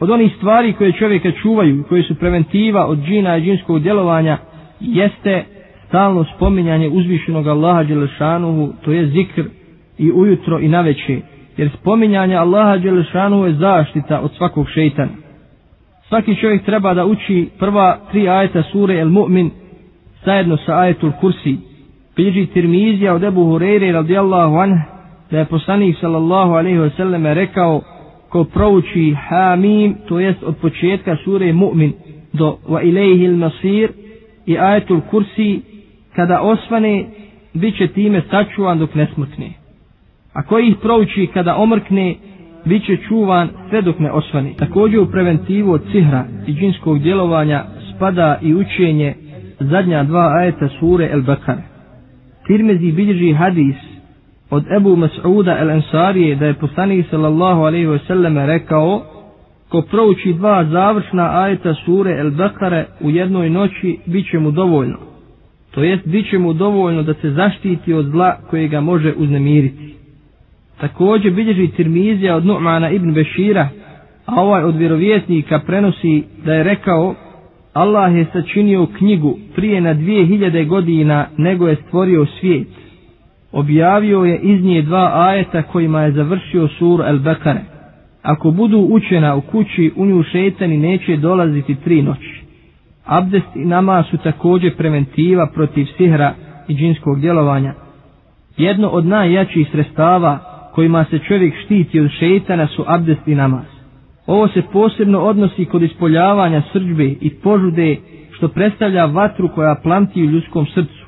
Od 0.00 0.10
onih 0.10 0.32
stvari 0.36 0.72
koje 0.72 0.92
čovjeka 0.92 1.30
čuvaju, 1.42 1.84
koje 1.88 2.02
su 2.02 2.14
preventiva 2.14 2.86
od 2.86 2.98
džina 2.98 3.36
i 3.36 3.42
džinskog 3.42 3.82
djelovanja, 3.82 4.38
jeste 4.80 5.44
stalno 5.88 6.24
spominjanje 6.36 6.88
uzvišenog 6.88 7.46
Allaha 7.46 7.82
Đelešanuhu, 7.82 8.72
to 8.84 8.92
je 8.92 9.06
zikr 9.06 9.42
i 9.98 10.12
ujutro 10.12 10.58
i 10.58 10.68
naveče, 10.68 11.20
jer 11.56 11.70
spominjanje 11.80 12.36
Allaha 12.36 12.76
Đelešanu 12.76 13.46
je 13.46 13.52
zaštita 13.54 14.20
od 14.20 14.30
svakog 14.36 14.68
šeitana. 14.70 15.12
Svaki 16.08 16.36
čovjek 16.36 16.64
treba 16.64 16.94
da 16.94 17.04
uči 17.06 17.48
prva 17.58 17.98
tri 18.10 18.28
ajeta 18.28 18.62
sure 18.72 18.98
El 18.98 19.08
Mu'min 19.08 19.50
zajedno 20.24 20.56
sa 20.56 20.78
ajetul 20.78 21.12
Kursi. 21.20 21.56
Bilježi 22.16 22.46
Tirmizija 22.46 23.14
od 23.14 23.24
Ebu 23.24 23.40
Hureyre 23.44 23.92
radijallahu 23.92 24.56
anh 24.56 24.78
da 25.30 25.38
je 25.38 25.44
poslanik 25.44 25.96
sallallahu 26.00 26.52
alaihi 26.52 26.78
wasallam 26.78 27.32
rekao 27.34 27.80
ko 28.28 28.44
prouči 28.44 29.14
Hamim, 29.28 29.96
to 30.08 30.20
jest 30.20 30.42
od 30.42 30.56
početka 30.56 31.16
sure 31.24 31.52
Mu'min 31.52 31.92
do 32.32 32.56
Wa 32.68 32.82
ilaihi 32.82 33.24
il 33.24 33.36
masir 33.36 33.90
i 34.46 34.58
ajetul 34.58 35.00
Kursi 35.10 35.60
kada 36.16 36.40
osvane 36.40 37.04
bit 37.54 37.76
će 37.76 37.86
time 37.88 38.22
sačuvan 38.30 38.78
dok 38.78 38.94
ne 38.94 39.06
smutne. 39.14 39.61
A 40.32 40.42
koji 40.42 40.68
ih 40.68 40.76
prouči 40.82 41.28
kada 41.34 41.56
omrkne 41.56 42.14
bit 42.64 42.84
će 42.86 42.96
čuvan 43.08 43.48
sve 43.70 43.82
dok 43.82 43.98
ne 43.98 44.10
osvani. 44.10 44.54
Također 44.56 44.98
u 45.00 45.06
preventivu 45.06 45.72
od 45.72 45.82
cihra 45.92 46.24
i 46.46 46.52
džinskog 46.54 46.98
djelovanja 46.98 47.64
spada 47.96 48.38
i 48.42 48.54
učenje 48.54 49.14
zadnja 49.60 50.04
dva 50.04 50.32
ajeta 50.36 50.68
sure 50.80 51.08
El 51.12 51.20
Bekare. 51.20 51.62
Tirmezi 52.46 52.92
bilježi 52.92 53.32
hadis 53.32 53.76
od 54.50 54.64
Ebu 54.76 54.96
Mas'uda 54.96 55.60
El 55.60 55.70
Ansarije 55.70 56.36
da 56.36 56.46
je 56.46 56.54
poslanik 56.54 57.06
sallallahu 57.10 57.60
alaihi 57.60 57.86
ve 57.86 57.98
selleme 57.98 58.46
rekao 58.46 59.02
ko 59.68 59.82
prouči 59.82 60.32
dva 60.32 60.64
završna 60.64 61.30
ajeta 61.34 61.74
sure 61.74 62.10
El 62.12 62.30
Bekare 62.30 62.86
u 63.00 63.10
jednoj 63.10 63.50
noći 63.50 63.98
bit 64.06 64.30
će 64.30 64.38
mu 64.38 64.50
dovoljno. 64.50 64.96
To 65.70 65.82
jest 65.82 66.06
bit 66.06 66.30
će 66.30 66.38
mu 66.38 66.52
dovoljno 66.52 67.02
da 67.02 67.14
se 67.14 67.30
zaštiti 67.30 67.94
od 67.94 68.06
zla 68.06 68.38
koje 68.50 68.68
ga 68.68 68.80
može 68.80 69.12
uznemiriti. 69.16 69.91
Također 70.80 71.32
bilježi 71.32 71.68
Tirmizija 71.68 72.36
od 72.36 72.44
Nu'mana 72.44 72.94
ibn 72.94 73.14
Bešira, 73.14 73.68
a 74.26 74.40
ovaj 74.40 74.64
od 74.64 74.76
vjerovjesnika 74.76 75.58
prenosi 75.66 76.24
da 76.44 76.54
je 76.54 76.62
rekao 76.62 77.14
Allah 77.72 78.14
je 78.14 78.26
sačinio 78.32 78.86
knjigu 78.98 79.38
prije 79.54 79.80
na 79.80 79.94
dvije 79.94 80.26
hiljade 80.26 80.64
godina 80.64 81.26
nego 81.36 81.68
je 81.68 81.76
stvorio 81.76 82.26
svijet. 82.40 82.68
Objavio 83.52 84.24
je 84.24 84.38
iz 84.38 84.64
nje 84.64 84.82
dva 84.82 85.10
ajeta 85.14 85.62
kojima 85.62 86.02
je 86.02 86.12
završio 86.12 86.68
sur 86.68 87.00
El 87.06 87.18
Bekare. 87.18 87.60
Ako 88.22 88.50
budu 88.50 88.78
učena 88.78 89.34
u 89.34 89.40
kući, 89.40 89.92
u 89.96 90.06
nju 90.06 90.22
šetani 90.22 90.76
neće 90.76 91.16
dolaziti 91.16 91.74
tri 91.74 92.02
noći. 92.02 92.42
Abdest 93.04 93.56
i 93.56 93.64
nama 93.64 94.04
su 94.10 94.16
također 94.16 94.76
preventiva 94.76 95.46
protiv 95.54 95.86
sihra 95.96 96.34
i 96.68 96.74
džinskog 96.74 97.20
djelovanja. 97.20 97.74
Jedno 98.56 98.88
od 98.88 99.06
najjačih 99.06 99.68
sredstava 99.72 100.51
kojima 100.74 101.04
se 101.10 101.18
čovjek 101.18 101.54
štiti 101.64 102.00
od 102.00 102.10
šeitana 102.10 102.66
su 102.66 102.84
abdest 102.86 103.28
i 103.28 103.34
namaz. 103.34 103.64
Ovo 104.26 104.48
se 104.48 104.62
posebno 104.72 105.20
odnosi 105.20 105.64
kod 105.64 105.82
ispoljavanja 105.82 106.62
srđbe 106.72 107.04
i 107.20 107.30
požude 107.30 107.96
što 108.30 108.48
predstavlja 108.48 109.04
vatru 109.04 109.48
koja 109.48 109.74
planti 109.82 110.22
u 110.22 110.30
ljudskom 110.30 110.66
srcu. 110.66 111.06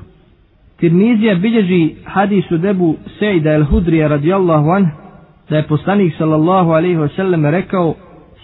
Tirmizija 0.77 1.35
bilježi 1.35 1.95
hadisu 2.05 2.59
debu 2.59 2.95
Sejda 3.19 3.51
el 3.53 3.65
Hudrija 3.65 4.09
radijallahu 4.09 4.71
anh 4.71 4.87
da 5.51 5.57
je 5.57 5.67
poslanik 5.67 6.15
sallallahu 6.19 6.71
alaihi 6.71 6.97
wa 6.97 7.17
sallam 7.17 7.47
rekao 7.47 7.95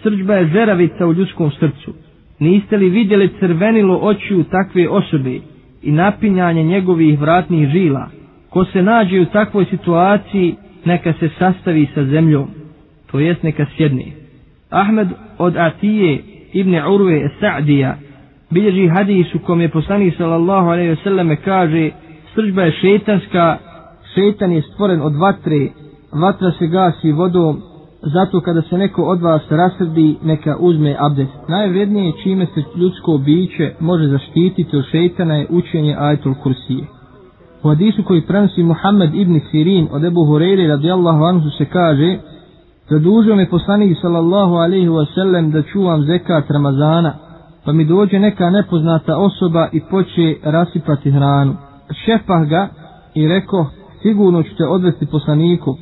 srđba 0.02 0.34
je 0.34 0.46
žeravica 0.46 1.06
u 1.06 1.12
ljudskom 1.12 1.50
srcu. 1.50 1.92
Niste 2.38 2.76
li 2.76 2.88
vidjeli 2.88 3.30
crvenilo 3.40 3.96
očiju 3.96 4.44
takve 4.44 4.88
osobe 4.88 5.38
i 5.82 5.92
napinjanje 5.92 6.62
njegovih 6.64 7.20
vratnih 7.20 7.68
žila? 7.68 8.08
Ko 8.50 8.64
se 8.64 8.82
nađe 8.82 9.20
u 9.20 9.24
takvoj 9.24 9.64
situaciji 9.64 10.54
neka 10.84 11.12
se 11.12 11.28
sastavi 11.38 11.88
sa 11.94 12.04
zemljom, 12.04 12.46
to 13.10 13.18
jest 13.20 13.42
neka 13.42 13.66
sjedni. 13.76 14.12
Ahmed 14.70 15.08
od 15.38 15.56
Atije 15.56 16.18
ibn 16.52 16.74
Urve 16.74 17.28
Sa'dija 17.40 17.94
bilježi 18.50 18.88
hadisu 18.88 19.38
kom 19.38 19.60
je 19.60 19.68
poslanik 19.68 20.14
sallallahu 20.16 20.68
alaihi 20.68 20.94
wasallam 20.94 21.36
kaže 21.44 21.90
srđba 22.34 22.62
je 22.62 22.72
šetanska, 22.72 23.58
šetan 24.14 24.52
je 24.52 24.62
stvoren 24.62 25.00
od 25.02 25.16
vatre, 25.16 25.68
vatra 26.12 26.50
se 26.58 26.66
gasi 26.66 27.12
vodom, 27.12 27.60
zato 28.02 28.40
kada 28.40 28.62
se 28.62 28.78
neko 28.78 29.02
od 29.02 29.20
vas 29.20 29.42
rasrdi, 29.50 30.16
neka 30.22 30.56
uzme 30.60 30.96
abdest. 30.98 31.32
Najvrednije 31.48 32.12
čime 32.22 32.46
se 32.46 32.60
ljudsko 32.76 33.18
biće 33.18 33.72
može 33.80 34.06
zaštititi 34.08 34.76
od 34.76 34.84
šetana 34.92 35.34
je 35.36 35.46
učenje 35.50 35.96
ajtul 35.98 36.34
kursije. 36.42 36.99
U 37.62 37.68
hadisu 37.68 38.02
koji 38.04 38.26
prenosi 38.26 38.62
Muhammed 38.62 39.14
ibn 39.14 39.40
Sirin 39.50 39.88
od 39.92 40.04
Ebu 40.04 40.20
Hureyre 40.20 40.68
radijallahu 40.68 41.24
anhu 41.24 41.50
se 41.58 41.64
kaže 41.64 42.18
Zadužio 42.90 43.36
me 43.36 43.50
poslanik 43.50 43.98
sallallahu 44.02 44.54
alaihi 44.54 44.88
wasallam 44.88 45.50
da 45.52 45.62
čuvam 45.62 46.02
zekat 46.02 46.50
Ramazana 46.50 47.12
pa 47.64 47.72
mi 47.72 47.84
dođe 47.84 48.18
neka 48.18 48.50
nepoznata 48.50 49.16
osoba 49.16 49.68
i 49.72 49.80
poče 49.90 50.36
rasipati 50.44 51.10
hranu. 51.10 51.56
Šepah 52.04 52.48
ga 52.48 52.68
i 53.14 53.28
reko 53.28 53.66
sigurno 54.02 54.42
ću 54.42 54.56
te 54.56 54.66
odvesti 54.66 55.06
poslaniku 55.06 55.76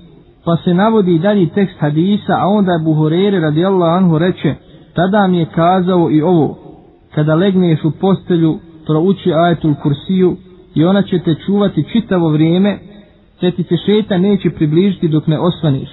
pa 0.45 0.57
se 0.57 0.75
navodi 0.75 1.19
dalji 1.19 1.49
tekst 1.49 1.77
hadisa 1.79 2.33
a 2.39 2.47
onda 2.47 2.73
je 2.73 2.79
Hureyre 2.79 3.41
radijallahu 3.41 3.97
anhu 3.97 4.19
reče 4.19 4.55
tada 4.95 5.27
mi 5.27 5.39
je 5.39 5.47
kazao 5.47 6.11
i 6.11 6.23
ovo 6.23 6.59
kada 7.15 7.35
legneš 7.35 7.85
u 7.85 7.91
postelju 7.91 8.59
prouči 8.87 9.33
ajetul 9.35 9.75
kursiju 9.83 10.37
i 10.75 10.85
ona 10.85 11.03
će 11.03 11.19
te 11.19 11.35
čuvati 11.47 11.85
čitavo 11.93 12.29
vrijeme, 12.29 12.79
te 13.41 13.51
ti 13.51 13.63
se 13.63 13.75
šeta 13.87 14.19
neće 14.19 14.51
približiti 14.51 15.09
dok 15.09 15.27
ne 15.27 15.39
osvaniš. 15.39 15.89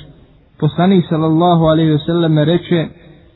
Poslanik 0.60 1.06
sallallahu 1.10 1.64
alaihi 1.64 1.92
ve 1.92 2.00
sellem 2.06 2.38
reče, 2.40 2.88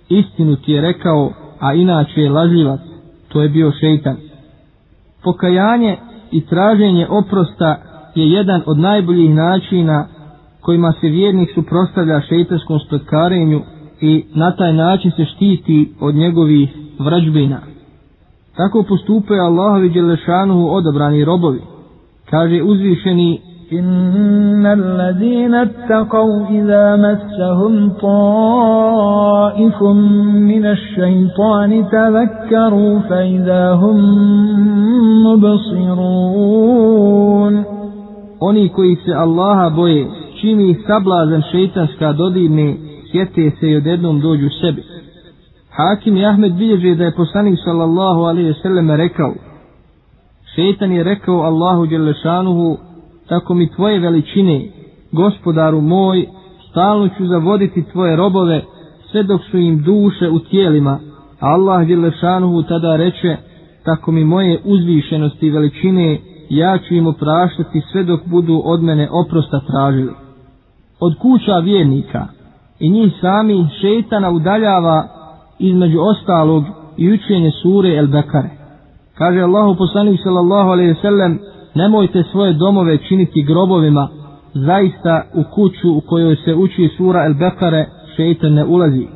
istinu 0.09 0.55
ti 0.55 0.71
je 0.71 0.81
rekao, 0.81 1.31
a 1.59 1.73
inače 1.73 2.21
je 2.21 2.29
laživac, 2.29 2.79
to 3.27 3.41
je 3.41 3.49
bio 3.49 3.71
šeitan. 3.79 4.15
Pokajanje 5.23 5.97
i 6.31 6.45
traženje 6.45 7.07
oprosta 7.09 7.77
je 8.15 8.29
jedan 8.31 8.61
od 8.65 8.77
najboljih 8.77 9.35
načina 9.35 10.07
kojima 10.61 10.93
se 11.01 11.07
vjernik 11.07 11.49
suprostavlja 11.55 12.21
šeitanskom 12.21 12.79
spletkarenju 12.79 13.61
i 14.01 14.23
na 14.35 14.55
taj 14.55 14.73
način 14.73 15.11
se 15.11 15.25
štiti 15.25 15.93
od 15.99 16.15
njegovih 16.15 16.69
vrađbina. 16.99 17.59
Tako 18.58 18.84
postupaju 18.88 19.42
Allahovi 19.42 19.88
Đelešanuhu 19.88 20.68
odabrani 20.68 21.24
robovi. 21.24 21.60
Kaže 22.30 22.62
uzvišeni 22.62 23.40
إن 23.72 24.66
الذين 24.66 25.54
اتقوا 25.54 26.46
إذا 26.50 26.96
مسهم 26.96 27.90
طائف 28.00 29.82
من 30.52 30.66
الشيطان 30.66 31.84
تذكروا 31.92 32.98
فإذا 32.98 33.72
هم 33.72 33.98
مبصرون 35.26 36.84
Oni 38.40 38.68
koji 38.68 38.96
se 38.96 39.12
Allaha 39.14 39.70
boje, 39.70 40.06
čim 40.40 40.60
ih 40.60 40.76
sablazan 40.86 41.42
šeitanska 41.52 42.12
dodirne, 42.12 42.76
sjete 43.10 43.50
se 43.60 43.70
i 43.70 43.76
odjednom 43.76 44.20
dođu 44.20 44.48
sebi. 44.60 44.82
Hakim 45.71 46.17
i 46.17 46.25
Ahmed 46.25 46.53
bilježe 46.53 46.95
da 46.95 47.03
je 47.03 47.15
poslanik 47.15 47.59
sallallahu 47.65 48.19
alaihi 48.21 48.53
sallam 48.61 48.91
rekao, 48.91 49.33
šeitan 50.55 50.91
je 50.91 51.03
rekao 51.03 51.35
Allahu 51.35 51.85
Đelešanuhu, 51.85 52.77
tako 53.27 53.53
mi 53.53 53.71
tvoje 53.75 53.99
veličine, 53.99 54.67
gospodaru 55.11 55.81
moj, 55.81 56.25
stalno 56.71 57.07
ću 57.17 57.27
zavoditi 57.27 57.83
tvoje 57.91 58.15
robove, 58.15 58.63
sve 59.11 59.23
dok 59.23 59.41
su 59.51 59.57
im 59.57 59.83
duše 59.83 60.29
u 60.29 60.39
tijelima, 60.39 60.99
Allah 61.39 61.87
Đelešanuhu 61.87 62.63
tada 62.63 62.95
reče, 62.95 63.37
tako 63.85 64.11
mi 64.11 64.23
moje 64.23 64.59
uzvišenosti 64.65 65.47
i 65.47 65.51
veličine, 65.51 66.19
ja 66.49 66.77
ću 66.77 66.93
im 66.95 67.07
opraštati 67.07 67.81
sve 67.91 68.03
dok 68.03 68.25
budu 68.25 68.61
od 68.65 68.83
mene 68.83 69.09
oprosta 69.11 69.59
tražili. 69.59 70.11
Od 70.99 71.17
kuća 71.21 71.57
vjernika 71.59 72.27
i 72.79 72.89
njih 72.89 73.13
sami 73.21 73.67
šeitana 73.81 74.29
udaljava 74.29 75.18
između 75.59 75.99
ostalog 75.99 76.63
i 76.97 77.13
učenje 77.13 77.51
sure 77.61 77.95
El 77.95 78.07
Bekare. 78.07 78.49
Kaže 79.17 79.41
Allahu 79.41 79.75
poslanik 79.75 80.19
sallallahu 80.23 80.69
alejhi 80.69 80.89
ve 80.89 81.01
sellem: 81.01 81.39
nemojte 81.75 82.23
svoje 82.31 82.53
domove 82.53 82.97
činiti 82.97 83.43
grobovima, 83.43 84.07
zaista 84.53 85.23
u 85.33 85.43
kuću 85.55 85.97
u 85.97 86.01
kojoj 86.01 86.35
se 86.35 86.55
uči 86.55 86.89
sura 86.97 87.25
El 87.25 87.33
Bekare 87.33 87.85
šeitan 88.15 88.53
ne 88.53 88.65
ulazi. 88.65 89.07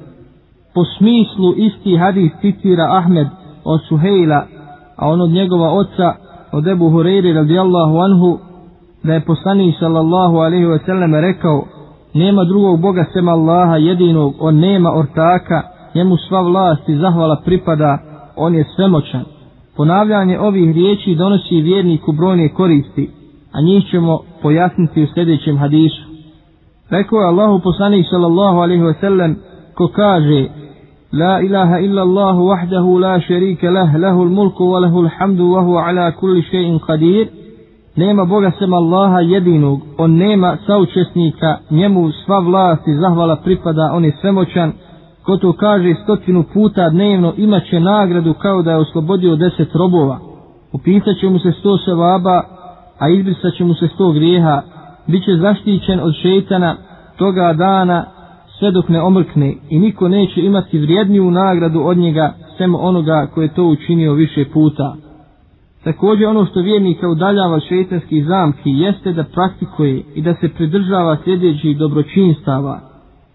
Po 0.76 0.82
smislu 0.98 1.54
isti 1.58 1.98
hadis 1.98 2.32
citira 2.42 2.98
Ahmed 2.98 3.28
od 3.66 3.80
Suhejla, 3.90 4.46
a 4.98 5.10
on 5.10 5.22
od 5.22 5.30
njegova 5.30 5.72
oca, 5.72 6.14
od 6.52 6.68
Ebu 6.68 6.90
Hureyri 6.90 7.34
radijallahu 7.34 7.98
anhu, 7.98 8.40
da 9.04 9.14
je 9.14 9.26
poslanik 9.26 9.76
sallallahu 9.80 10.38
alaihi 10.38 10.66
ve 10.66 10.80
sellem 10.86 11.16
rekao, 11.16 11.66
nema 12.14 12.44
drugog 12.44 12.82
Boga 12.82 13.06
sem 13.14 13.28
Allaha 13.28 13.78
jedinog, 13.78 14.34
on 14.40 14.56
nema 14.56 14.94
ortaka, 14.96 15.73
njemu 15.96 16.18
sva 16.18 16.42
vlast 16.42 16.90
i 16.90 16.96
zahvala 16.96 17.42
pripada, 17.46 17.98
on 18.36 18.56
je 18.56 18.66
svemoćan. 18.76 19.24
Ponavljanje 19.78 20.40
ovih 20.40 20.76
riječi 20.76 21.16
donosi 21.16 21.62
vjerniku 21.62 22.12
brojne 22.12 22.54
koristi, 22.54 23.10
a 23.52 23.62
njih 23.62 23.84
ćemo 23.92 24.20
pojasniti 24.42 25.04
u 25.04 25.08
sljedećem 25.14 25.58
hadisu. 25.58 26.04
Rekao 26.90 27.20
je 27.20 27.28
Allahu 27.28 27.60
poslanik 27.60 28.06
sallallahu 28.10 28.58
alaihi 28.58 28.84
ve 28.84 28.94
sellem, 28.94 29.36
ko 29.76 29.88
kaže 29.88 30.48
La 31.14 31.42
ilaha 31.42 31.80
illa 31.80 32.02
Allah 32.02 32.36
wahdahu 32.38 33.00
la 33.00 33.22
sharika 33.22 33.70
lah, 33.72 33.96
lahul 33.96 34.30
mulku 34.30 34.64
wa 34.64 34.80
lahul 34.80 35.10
hamdu 35.18 35.46
wa 35.54 35.62
huwa 35.62 35.86
ala 35.88 36.12
kulli 36.12 36.42
shay'in 36.42 36.80
qadir. 36.80 37.28
Nema 37.98 38.26
Boga 38.26 38.52
sem 38.60 38.74
Allaha 38.74 39.22
jedinog, 39.22 39.82
on 39.98 40.12
nema 40.18 40.58
saučesnika, 40.66 41.58
njemu 41.70 42.12
sva 42.26 42.40
vlast 42.40 42.88
i 42.88 42.98
zahvala 42.98 43.36
pripada, 43.36 43.92
on 43.94 44.06
je 44.06 44.12
svemoćan, 44.22 44.74
ko 45.26 45.38
to 45.38 45.54
kaže 45.54 45.94
stotinu 46.04 46.44
puta 46.54 46.90
dnevno 46.90 47.34
imaće 47.38 47.80
nagradu 47.80 48.34
kao 48.34 48.62
da 48.62 48.72
je 48.72 48.78
oslobodio 48.78 49.36
deset 49.36 49.76
robova. 49.76 50.20
Upisat 50.72 51.18
će 51.20 51.30
mu 51.30 51.40
se 51.40 51.52
sto 51.60 51.78
sevaba, 51.78 52.44
a 53.00 53.10
izbrisat 53.10 53.54
će 53.58 53.64
mu 53.64 53.74
se 53.74 53.88
sto 53.88 54.12
grijeha, 54.12 54.62
Biće 55.08 55.38
zaštićen 55.38 56.00
od 56.00 56.14
šeitana 56.22 56.76
toga 57.18 57.54
dana 57.54 58.06
sve 58.60 58.72
dok 58.72 58.90
ne 58.90 59.02
omrkne 59.02 59.56
i 59.70 59.80
niko 59.80 60.08
neće 60.08 60.42
imati 60.42 60.80
vrijedniju 60.80 61.32
nagradu 61.32 61.82
od 61.82 61.98
njega 61.98 62.34
sem 62.58 62.76
onoga 62.76 63.28
koje 63.34 63.54
to 63.54 63.64
učinio 63.64 64.14
više 64.14 64.46
puta. 64.54 64.96
Također 65.84 66.28
ono 66.28 66.46
što 66.46 66.62
vjernika 66.62 67.08
udaljava 67.10 67.60
šeitanskih 67.60 68.26
zamki 68.26 68.70
jeste 68.70 69.14
da 69.14 69.24
praktikuje 69.24 70.04
i 70.16 70.22
da 70.22 70.34
se 70.34 70.50
pridržava 70.50 71.18
sljedećih 71.24 71.78
dobročinstava, 71.78 72.80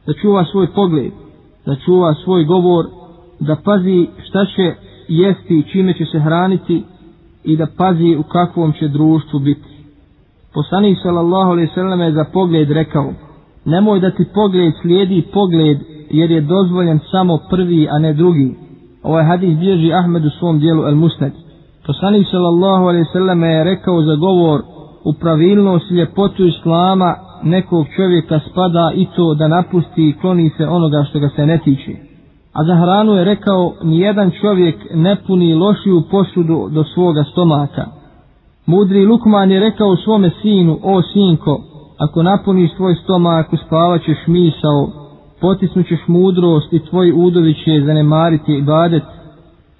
da 0.07 0.13
čuva 0.13 0.45
svoj 0.45 0.67
pogled, 0.75 1.13
da 1.67 1.77
čuva 1.85 2.15
svoj 2.25 2.45
govor, 2.45 2.85
da 3.41 3.57
pazi 3.65 4.07
šta 4.29 4.45
će 4.57 4.75
jesti 5.09 5.59
i 5.59 5.71
čime 5.73 5.95
će 5.95 6.05
se 6.05 6.19
hraniti 6.21 6.85
i 7.45 7.57
da 7.57 7.67
pazi 7.77 8.17
u 8.19 8.23
kakvom 8.23 8.73
će 8.73 8.89
društvu 8.89 9.39
biti. 9.41 9.69
Poslanik 10.55 10.99
sallallahu 11.03 11.51
alejhi 11.51 11.71
ve 11.99 12.05
je 12.05 12.13
za 12.13 12.25
pogled 12.33 12.71
rekao, 12.71 13.13
nemoj 13.65 14.01
da 14.01 14.11
ti 14.11 14.25
pogled 14.35 14.73
slijedi 14.83 15.23
pogled 15.33 15.79
jer 16.11 16.31
je 16.31 16.41
dozvoljen 16.41 16.99
samo 17.11 17.39
prvi, 17.51 17.89
a 17.91 17.99
ne 17.99 18.13
drugi. 18.13 18.55
Ovaj 19.03 19.25
hadis 19.25 19.59
bježi 19.59 19.93
Ahmed 19.93 20.25
u 20.25 20.31
svom 20.31 20.59
dijelu 20.59 20.83
El 20.83 20.95
Musnad. 20.95 21.33
Poslanik 21.87 22.27
sallallahu 22.31 22.85
ve 22.85 23.05
sellem 23.13 23.43
je 23.43 23.65
rekao 23.65 24.03
za 24.03 24.15
govor 24.15 24.63
u 25.05 25.13
pravilnost 25.21 25.91
i 25.91 25.95
ljepotu 25.95 26.47
Islama 26.47 27.15
nekog 27.43 27.87
čovjeka 27.97 28.41
spada 28.51 28.93
i 28.95 29.07
to 29.17 29.35
da 29.35 29.49
napusti 29.49 30.09
i 30.09 30.15
kloni 30.21 30.51
se 30.57 30.67
onoga 30.67 31.05
što 31.11 31.19
ga 31.19 31.29
se 31.37 31.47
ne 31.47 31.59
tiče. 31.59 31.93
A 32.53 32.65
za 32.65 32.75
hranu 32.75 33.15
je 33.15 33.25
rekao, 33.25 33.73
nijedan 33.83 34.31
čovjek 34.41 34.77
ne 34.95 35.17
puni 35.27 35.55
lošiju 35.55 36.03
posudu 36.11 36.69
do 36.71 36.85
svoga 36.85 37.25
stomaka. 37.33 37.87
Mudri 38.67 39.07
Lukman 39.07 39.51
je 39.51 39.61
rekao 39.61 39.97
svome 39.97 40.31
sinu, 40.43 40.79
o 40.83 41.03
sinko, 41.03 41.61
ako 41.99 42.23
napuniš 42.23 42.71
svoj 42.77 42.95
stomak, 42.95 43.53
uspavaćeš 43.53 44.19
misao, 44.27 44.89
potisnućeš 45.41 45.99
mudrost 46.07 46.73
i 46.73 46.85
tvoj 46.91 47.13
udovi 47.17 47.55
će 47.55 47.83
zanemariti 47.87 48.53
i 48.53 48.63
badet. 48.63 49.03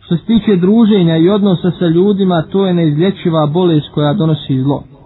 Što 0.01 0.17
se 0.17 0.25
tiče 0.25 0.57
druženja 0.57 1.17
i 1.17 1.29
odnosa 1.29 1.71
sa 1.79 1.87
ljudima, 1.87 2.43
to 2.53 2.67
je 2.67 2.75
neizlječiva 2.75 3.47
bolest 3.47 3.89
koja 3.95 4.13
donosi 4.13 4.63
zlo 4.63 4.98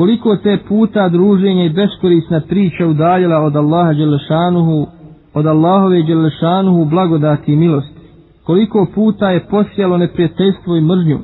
koliko 0.00 0.36
te 0.36 0.58
puta 0.68 1.08
druženje 1.08 1.66
i 1.66 1.72
beskorisna 1.72 2.40
priča 2.48 2.86
udaljila 2.86 3.38
od 3.38 3.56
Allaha 3.56 3.92
Đelešanuhu, 3.92 4.86
od 5.34 5.46
Allahove 5.46 6.02
Đelešanuhu 6.02 6.84
blagodati 6.84 7.52
i 7.52 7.56
milosti. 7.56 8.00
Koliko 8.44 8.86
puta 8.94 9.30
je 9.30 9.46
posjelo 9.50 9.98
neprijateljstvo 9.98 10.76
i 10.76 10.80
mržnju, 10.80 11.18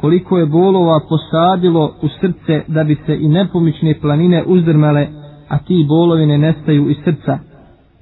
koliko 0.00 0.38
je 0.38 0.46
bolova 0.46 1.00
posadilo 1.08 1.92
u 2.02 2.08
srce 2.20 2.62
da 2.68 2.84
bi 2.84 2.96
se 3.06 3.16
i 3.20 3.28
nepomične 3.28 3.94
planine 4.00 4.44
uzdrmale, 4.46 5.06
a 5.48 5.58
ti 5.58 5.86
bolovi 5.88 6.26
ne 6.26 6.38
nestaju 6.38 6.90
iz 6.90 6.96
srca. 7.04 7.38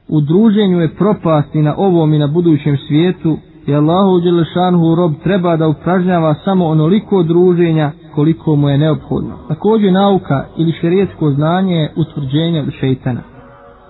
U 0.09 0.21
druženju 0.21 0.81
je 0.81 0.95
propasti 0.95 1.63
na 1.63 1.75
ovom 1.77 2.15
i 2.15 2.19
na 2.19 2.27
budućem 2.27 2.77
svijetu, 2.89 3.37
i 3.67 3.75
Allahu 3.75 4.21
Đelešanuhu 4.21 4.95
rob 4.95 5.13
treba 5.23 5.57
da 5.57 5.69
upražnjava 5.69 6.35
samo 6.45 6.67
onoliko 6.67 7.23
druženja 7.23 7.93
koliko 8.15 8.57
mu 8.57 8.69
je 8.69 8.79
neophodno. 8.79 9.35
Također 9.49 9.93
nauka 9.93 10.45
ili 10.59 10.73
šerijetsko 10.81 11.31
znanje 11.31 11.75
je 11.75 11.93
utvrđenje 11.97 12.61
od 12.61 12.73
šeitana. 12.81 13.21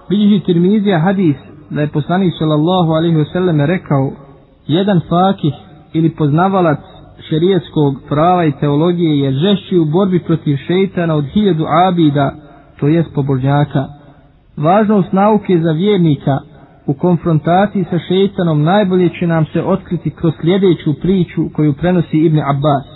Bilježi 0.08 0.40
Tirmizija 0.44 0.98
hadis 0.98 1.37
da 1.70 1.80
je 1.80 1.88
poslanik 1.88 2.32
sallallahu 2.38 2.90
alaihi 2.92 3.16
wasallam 3.16 3.66
rekao 3.66 4.10
jedan 4.66 5.00
fakih 5.08 5.54
ili 5.92 6.10
poznavalac 6.10 6.78
šerijetskog 7.28 7.94
prava 8.08 8.44
i 8.44 8.52
teologije 8.60 9.18
je 9.18 9.32
žešći 9.32 9.78
u 9.78 9.84
borbi 9.84 10.18
protiv 10.18 10.56
šeitana 10.56 11.14
od 11.14 11.24
hiljadu 11.24 11.64
abida, 11.88 12.32
to 12.80 12.88
jest 12.88 13.14
pobožnjaka. 13.14 13.84
Važnost 14.56 15.12
nauke 15.12 15.58
za 15.58 15.70
vjernika 15.72 16.38
u 16.87 16.94
konfrontaciji 16.94 17.84
sa 17.90 17.98
šeitanom 18.08 18.62
najbolje 18.62 19.08
će 19.20 19.26
nam 19.26 19.44
se 19.52 19.62
otkriti 19.62 20.10
kroz 20.10 20.32
sljedeću 20.40 20.94
priču 21.00 21.42
koju 21.52 21.72
prenosi 21.72 22.16
Ibn 22.18 22.38
Abbas. 22.38 22.93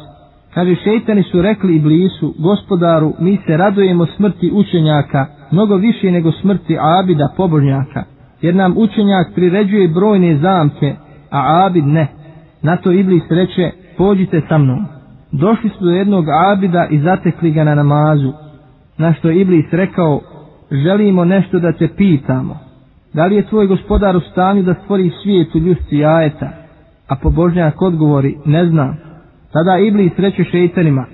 Kaže, 0.58 0.74
šeitani 0.74 1.22
su 1.22 1.42
rekli 1.42 1.76
Iblisu, 1.76 2.34
gospodaru, 2.38 3.14
mi 3.20 3.38
se 3.46 3.56
radujemo 3.56 4.06
smrti 4.06 4.50
učenjaka, 4.54 5.26
mnogo 5.52 5.76
više 5.76 6.10
nego 6.10 6.32
smrti 6.32 6.76
Abida, 6.80 7.28
pobožnjaka, 7.36 8.04
jer 8.42 8.54
nam 8.54 8.74
učenjak 8.76 9.34
priređuje 9.34 9.88
brojne 9.88 10.36
zamke, 10.36 10.94
a 11.30 11.66
Abid 11.66 11.86
ne. 11.86 12.06
Na 12.62 12.76
to 12.76 12.92
Iblis 12.92 13.22
reče, 13.30 13.70
pođite 13.98 14.40
sa 14.48 14.58
mnom. 14.58 14.84
Došli 15.32 15.70
su 15.78 15.84
do 15.84 15.90
jednog 15.90 16.24
Abida 16.28 16.86
i 16.90 16.98
zatekli 16.98 17.50
ga 17.50 17.64
na 17.64 17.74
namazu. 17.74 18.32
Na 18.98 19.12
što 19.14 19.28
je 19.30 19.40
Iblis 19.40 19.66
rekao, 19.72 20.20
želimo 20.70 21.24
nešto 21.24 21.58
da 21.58 21.72
te 21.72 21.88
pitamo. 21.96 22.56
Da 23.14 23.26
li 23.26 23.36
je 23.36 23.46
tvoj 23.46 23.66
gospodar 23.66 24.16
u 24.16 24.20
stanju 24.20 24.62
da 24.62 24.74
stvori 24.74 25.10
svijet 25.22 25.54
u 25.54 25.58
ljusci 25.58 25.96
jajeta? 25.96 26.48
A 27.08 27.16
pobožnjak 27.16 27.82
odgovori, 27.82 28.36
ne 28.44 28.66
znam. 28.66 29.07
Tada 29.52 29.78
Iblis 29.78 30.12
reče 30.18 30.44
šeitanima, 30.44 31.04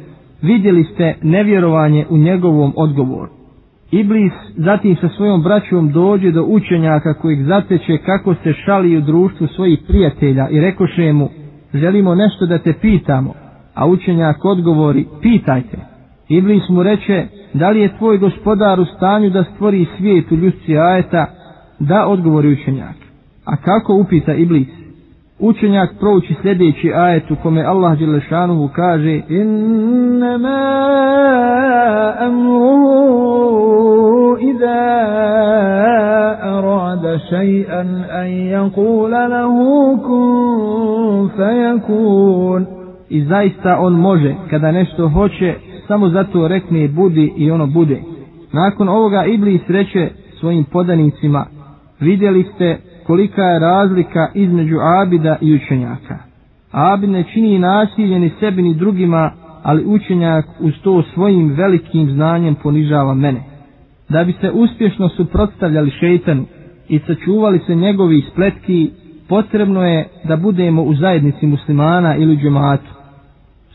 vidjeli 0.42 0.84
ste 0.84 1.14
nevjerovanje 1.22 2.06
u 2.10 2.16
njegovom 2.16 2.72
odgovoru. 2.76 3.30
Iblis 3.90 4.32
zatim 4.56 4.96
sa 4.96 5.08
svojom 5.08 5.42
braćom 5.42 5.92
dođe 5.92 6.30
do 6.30 6.42
učenjaka 6.44 7.14
kojeg 7.14 7.42
zateče 7.42 7.98
kako 7.98 8.34
se 8.34 8.52
šali 8.52 8.96
u 8.96 9.00
društvu 9.00 9.46
svojih 9.46 9.78
prijatelja 9.88 10.48
i 10.48 10.60
rekoše 10.60 11.12
mu, 11.12 11.28
želimo 11.74 12.14
nešto 12.14 12.46
da 12.46 12.58
te 12.58 12.72
pitamo, 12.72 13.34
a 13.74 13.86
učenjak 13.86 14.44
odgovori, 14.44 15.06
pitajte. 15.22 15.76
Iblis 16.28 16.68
mu 16.68 16.82
reče, 16.82 17.26
da 17.54 17.70
li 17.70 17.80
je 17.80 17.96
tvoj 17.98 18.18
gospodar 18.18 18.80
u 18.80 18.84
stanju 18.84 19.30
da 19.30 19.44
stvori 19.54 19.86
svijet 19.98 20.32
u 20.32 20.34
ljusci 20.36 20.78
ajeta, 20.78 21.26
da 21.78 22.06
odgovori 22.06 22.52
učenjak. 22.52 22.96
A 23.44 23.56
kako 23.56 23.94
upita 23.94 24.34
Iblis? 24.34 24.83
Učenjak 25.38 25.90
prouči 26.00 26.34
sljedeći 26.42 26.92
ajet 26.94 27.30
u 27.30 27.36
kome 27.42 27.64
Allah 27.64 27.98
Đelešanuhu 27.98 28.68
kaže 28.68 29.20
Innama 29.28 30.64
amruhu 32.20 33.44
iza 34.40 34.84
arada 36.42 37.18
šajan 37.30 38.04
an 38.10 38.28
yakula 38.28 39.28
lahu 39.28 39.98
kun 40.02 41.30
fayakun 41.36 42.66
I 43.08 43.24
zaista 43.24 43.76
on 43.78 43.92
može, 43.92 44.34
kada 44.50 44.72
nešto 44.72 45.08
hoće, 45.08 45.54
samo 45.88 46.08
zato 46.08 46.48
rekne 46.48 46.88
budi 46.88 47.32
i 47.36 47.50
ono 47.50 47.66
bude. 47.66 48.02
Nakon 48.52 48.88
ovoga 48.88 49.24
Iblis 49.24 49.62
reče 49.68 50.08
svojim 50.40 50.64
podanicima, 50.64 51.46
vidjeli 52.00 52.44
ste 52.54 52.78
kolika 53.06 53.42
je 53.42 53.58
razlika 53.58 54.28
između 54.34 54.76
abida 55.02 55.36
i 55.40 55.54
učenjaka. 55.54 56.18
Abid 56.72 57.10
ne 57.10 57.24
čini 57.32 57.58
nasilje 57.58 58.18
ni 58.18 58.30
sebi 58.40 58.62
ni 58.62 58.74
drugima, 58.74 59.30
ali 59.62 59.84
učenjak 59.84 60.46
uz 60.60 60.74
to 60.82 61.02
svojim 61.14 61.54
velikim 61.56 62.10
znanjem 62.10 62.54
ponižava 62.54 63.14
mene. 63.14 63.42
Da 64.08 64.24
bi 64.24 64.32
se 64.32 64.50
uspješno 64.50 65.08
suprotstavljali 65.08 65.90
šeitanu 65.90 66.44
i 66.88 66.98
sačuvali 66.98 67.60
se 67.66 67.74
njegovi 67.74 68.22
spletki, 68.32 68.90
potrebno 69.28 69.86
je 69.86 70.08
da 70.24 70.36
budemo 70.36 70.82
u 70.82 70.94
zajednici 70.94 71.46
muslimana 71.46 72.16
ili 72.16 72.36
džematu. 72.36 72.94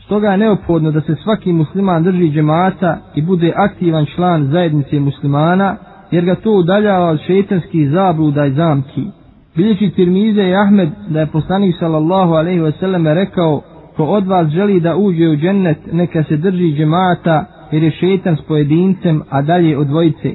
Stoga 0.04 0.28
je 0.28 0.38
neophodno 0.38 0.90
da 0.90 1.00
se 1.00 1.14
svaki 1.14 1.52
musliman 1.52 2.02
drži 2.02 2.30
džemata 2.30 2.98
i 3.14 3.22
bude 3.22 3.52
aktivan 3.56 4.06
član 4.06 4.44
zajednice 4.44 5.00
muslimana, 5.00 5.76
jer 6.10 6.24
ga 6.24 6.34
to 6.34 6.52
udaljava 6.52 7.10
od 7.10 7.20
šeitanskih 7.26 7.90
zabluda 7.90 8.46
i 8.46 8.52
zamki. 8.52 9.19
Bilječi 9.56 9.90
Tirmize 9.90 10.42
i 10.42 10.54
Ahmed 10.54 10.88
da 11.08 11.20
je 11.20 11.26
poslanik 11.26 11.74
sallallahu 11.78 12.32
alaihi 12.32 12.60
wasallam 12.60 13.14
rekao 13.14 13.62
ko 13.96 14.04
od 14.04 14.26
vas 14.26 14.48
želi 14.48 14.80
da 14.80 14.96
uđe 14.96 15.28
u 15.28 15.36
džennet 15.36 15.78
neka 15.92 16.24
se 16.24 16.36
drži 16.36 16.72
džemata 16.76 17.44
jer 17.70 17.82
je 17.82 17.90
šetan 17.90 18.36
s 18.36 18.42
pojedincem 18.42 19.22
a 19.30 19.42
dalje 19.42 19.78
od 19.78 19.86
dvojice. 19.86 20.32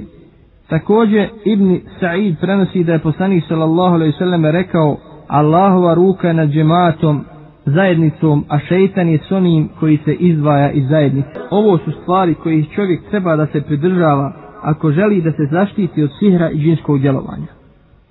Također 0.70 1.30
Ibn 1.46 1.78
Sa'id 2.00 2.36
prenosi 2.42 2.84
da 2.84 2.94
je 2.94 3.00
poslanik 3.00 3.44
sallallahu 3.48 3.96
alaihi 3.96 4.14
wasallam 4.14 4.52
rekao 4.52 4.98
Allahova 5.28 5.94
ruka 5.94 6.34
nad 6.34 6.50
džematom 6.50 7.26
zajednicom, 7.66 8.46
a 8.50 8.60
šeitan 8.60 9.10
je 9.10 9.20
s 9.28 9.32
onim 9.32 9.70
koji 9.80 9.98
se 10.06 10.14
izdvaja 10.14 10.72
iz 10.72 10.88
zajednice. 10.88 11.30
Ovo 11.52 11.78
su 11.78 11.92
stvari 12.02 12.34
koji 12.34 12.66
čovjek 12.76 13.10
treba 13.10 13.36
da 13.36 13.46
se 13.46 13.62
pridržava 13.62 14.34
ako 14.62 14.92
želi 14.92 15.22
da 15.22 15.32
se 15.32 15.48
zaštiti 15.52 16.04
od 16.04 16.10
sihra 16.20 16.50
i 16.50 16.58
džinskog 16.58 17.00
djelovanja. 17.00 17.48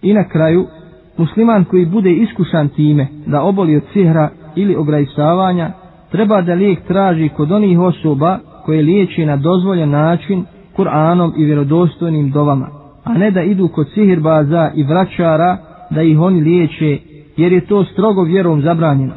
I 0.03 0.15
na 0.15 0.29
kraju, 0.29 0.67
musliman 1.17 1.65
koji 1.65 1.87
bude 1.87 2.13
iskušan 2.13 2.69
time 2.69 3.07
da 3.27 3.43
oboli 3.43 3.77
od 3.77 3.83
sihra 3.93 4.31
ili 4.57 4.77
ograjsavanja, 4.77 5.71
treba 6.11 6.43
da 6.43 6.55
lijek 6.55 6.87
traži 6.87 7.29
kod 7.29 7.53
onih 7.53 7.81
osoba 7.81 8.39
koje 8.65 8.83
liječi 8.83 9.27
na 9.27 9.37
dozvoljen 9.37 9.91
način 9.91 10.45
Kur'anom 10.77 11.33
i 11.37 11.45
vjerodostojnim 11.45 12.31
dovama, 12.31 12.69
a 13.05 13.13
ne 13.19 13.31
da 13.31 13.43
idu 13.43 13.69
kod 13.69 13.87
sihirbaza 13.95 14.71
i 14.75 14.83
vraćara 14.83 15.59
da 15.91 16.03
ih 16.03 16.21
oni 16.21 16.41
liječe, 16.41 16.99
jer 17.37 17.53
je 17.53 17.67
to 17.67 17.85
strogo 17.85 18.23
vjerom 18.23 18.63
zabranjeno. 18.63 19.15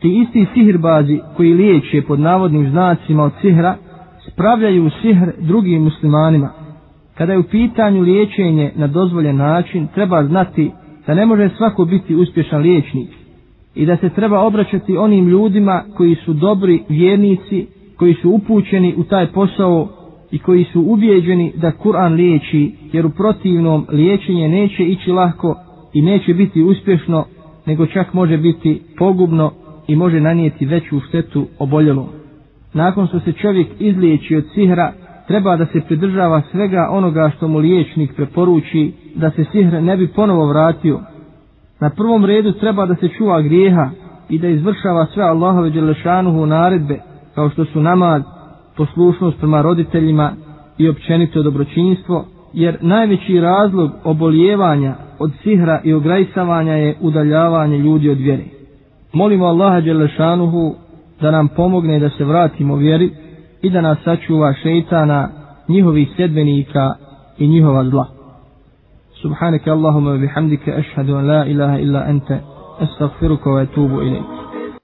Ti 0.00 0.20
isti 0.22 0.46
sihirbazi 0.54 1.20
koji 1.36 1.54
liječe 1.54 2.02
pod 2.02 2.20
navodnim 2.20 2.70
znacima 2.70 3.24
od 3.24 3.32
sihra, 3.40 3.76
spravljaju 4.32 4.90
sihr 5.02 5.30
drugim 5.38 5.82
muslimanima. 5.82 6.48
Kada 7.14 7.32
je 7.32 7.38
u 7.38 7.42
pitanju 7.42 8.00
liječenje 8.00 8.72
na 8.76 8.86
dozvoljen 8.86 9.36
način, 9.36 9.86
treba 9.94 10.24
znati 10.24 10.70
da 11.08 11.14
ne 11.14 11.26
može 11.26 11.48
svako 11.48 11.84
biti 11.84 12.14
uspješan 12.14 12.60
liječnik 12.62 13.08
i 13.74 13.86
da 13.86 13.96
se 13.96 14.08
treba 14.08 14.40
obraćati 14.40 14.96
onim 14.96 15.28
ljudima 15.28 15.84
koji 15.96 16.14
su 16.14 16.32
dobri 16.32 16.82
vjernici, 16.88 17.66
koji 17.96 18.14
su 18.14 18.30
upućeni 18.30 18.94
u 18.96 19.04
taj 19.04 19.26
posao 19.26 19.88
i 20.30 20.38
koji 20.38 20.64
su 20.64 20.80
ubijeđeni 20.82 21.52
da 21.56 21.72
Kur'an 21.74 22.14
liječi, 22.14 22.72
jer 22.92 23.06
u 23.06 23.10
protivnom 23.10 23.86
liječenje 23.90 24.48
neće 24.48 24.84
ići 24.84 25.10
lahko 25.10 25.54
i 25.94 26.02
neće 26.02 26.34
biti 26.34 26.62
uspješno, 26.62 27.24
nego 27.66 27.86
čak 27.86 28.14
može 28.14 28.36
biti 28.38 28.80
pogubno 28.98 29.52
i 29.86 29.96
može 29.96 30.20
nanijeti 30.20 30.66
veću 30.66 31.00
štetu 31.00 31.46
oboljelom. 31.58 32.06
Nakon 32.74 33.06
što 33.06 33.20
se 33.20 33.32
čovjek 33.32 33.66
izliječi 33.78 34.36
od 34.36 34.44
sihra, 34.54 34.92
treba 35.28 35.56
da 35.56 35.66
se 35.66 35.80
pridržava 35.80 36.42
svega 36.50 36.88
onoga 36.90 37.30
što 37.36 37.48
mu 37.48 37.58
liječnik 37.58 38.14
preporuči 38.16 38.92
da 39.14 39.30
se 39.30 39.44
sihr 39.52 39.82
ne 39.82 39.96
bi 39.96 40.08
ponovo 40.08 40.46
vratio. 40.46 41.00
Na 41.80 41.90
prvom 41.90 42.24
redu 42.24 42.52
treba 42.52 42.86
da 42.86 42.94
se 42.94 43.08
čuva 43.08 43.42
grijeha 43.42 43.90
i 44.28 44.38
da 44.38 44.48
izvršava 44.48 45.06
sve 45.14 45.22
Allahove 45.22 45.70
Đelešanuhu 45.70 46.46
naredbe 46.46 46.98
kao 47.34 47.50
što 47.50 47.64
su 47.64 47.80
namaz, 47.80 48.22
poslušnost 48.76 49.38
prema 49.38 49.62
roditeljima 49.62 50.32
i 50.78 50.88
općenito 50.88 51.42
dobročinstvo, 51.42 52.24
jer 52.52 52.78
najveći 52.80 53.40
razlog 53.40 53.90
obolijevanja 54.04 54.94
od 55.18 55.32
sihra 55.42 55.80
i 55.84 55.92
ograjsavanja 55.92 56.72
je 56.72 56.96
udaljavanje 57.00 57.78
ljudi 57.78 58.10
od 58.10 58.18
vjere. 58.18 58.44
Molimo 59.12 59.44
Allaha 59.44 59.80
Đelešanuhu 59.80 60.74
da 61.20 61.30
nam 61.30 61.48
pomogne 61.48 61.98
da 61.98 62.10
se 62.10 62.24
vratimo 62.24 62.76
vjeri 62.76 63.10
i 63.62 63.70
da 63.70 63.80
nas 63.80 63.98
sačuva 64.04 64.54
šeitana, 64.62 65.28
njihovih 65.68 66.08
sedbenika 66.16 66.94
i 67.38 67.48
njihova 67.48 67.84
zla. 67.84 68.06
Subhanaka 69.22 69.72
Allahumma 69.72 70.16
bihamdika 70.16 70.72
ashhadu 70.76 71.16
an 71.16 71.26
la 71.26 71.46
ilaha 71.46 71.78
illa 71.78 72.04
anta 72.08 72.38
astaghfiruka 72.80 73.50
wa 73.50 73.62
atubu 73.62 74.02
ilayk. 74.02 74.24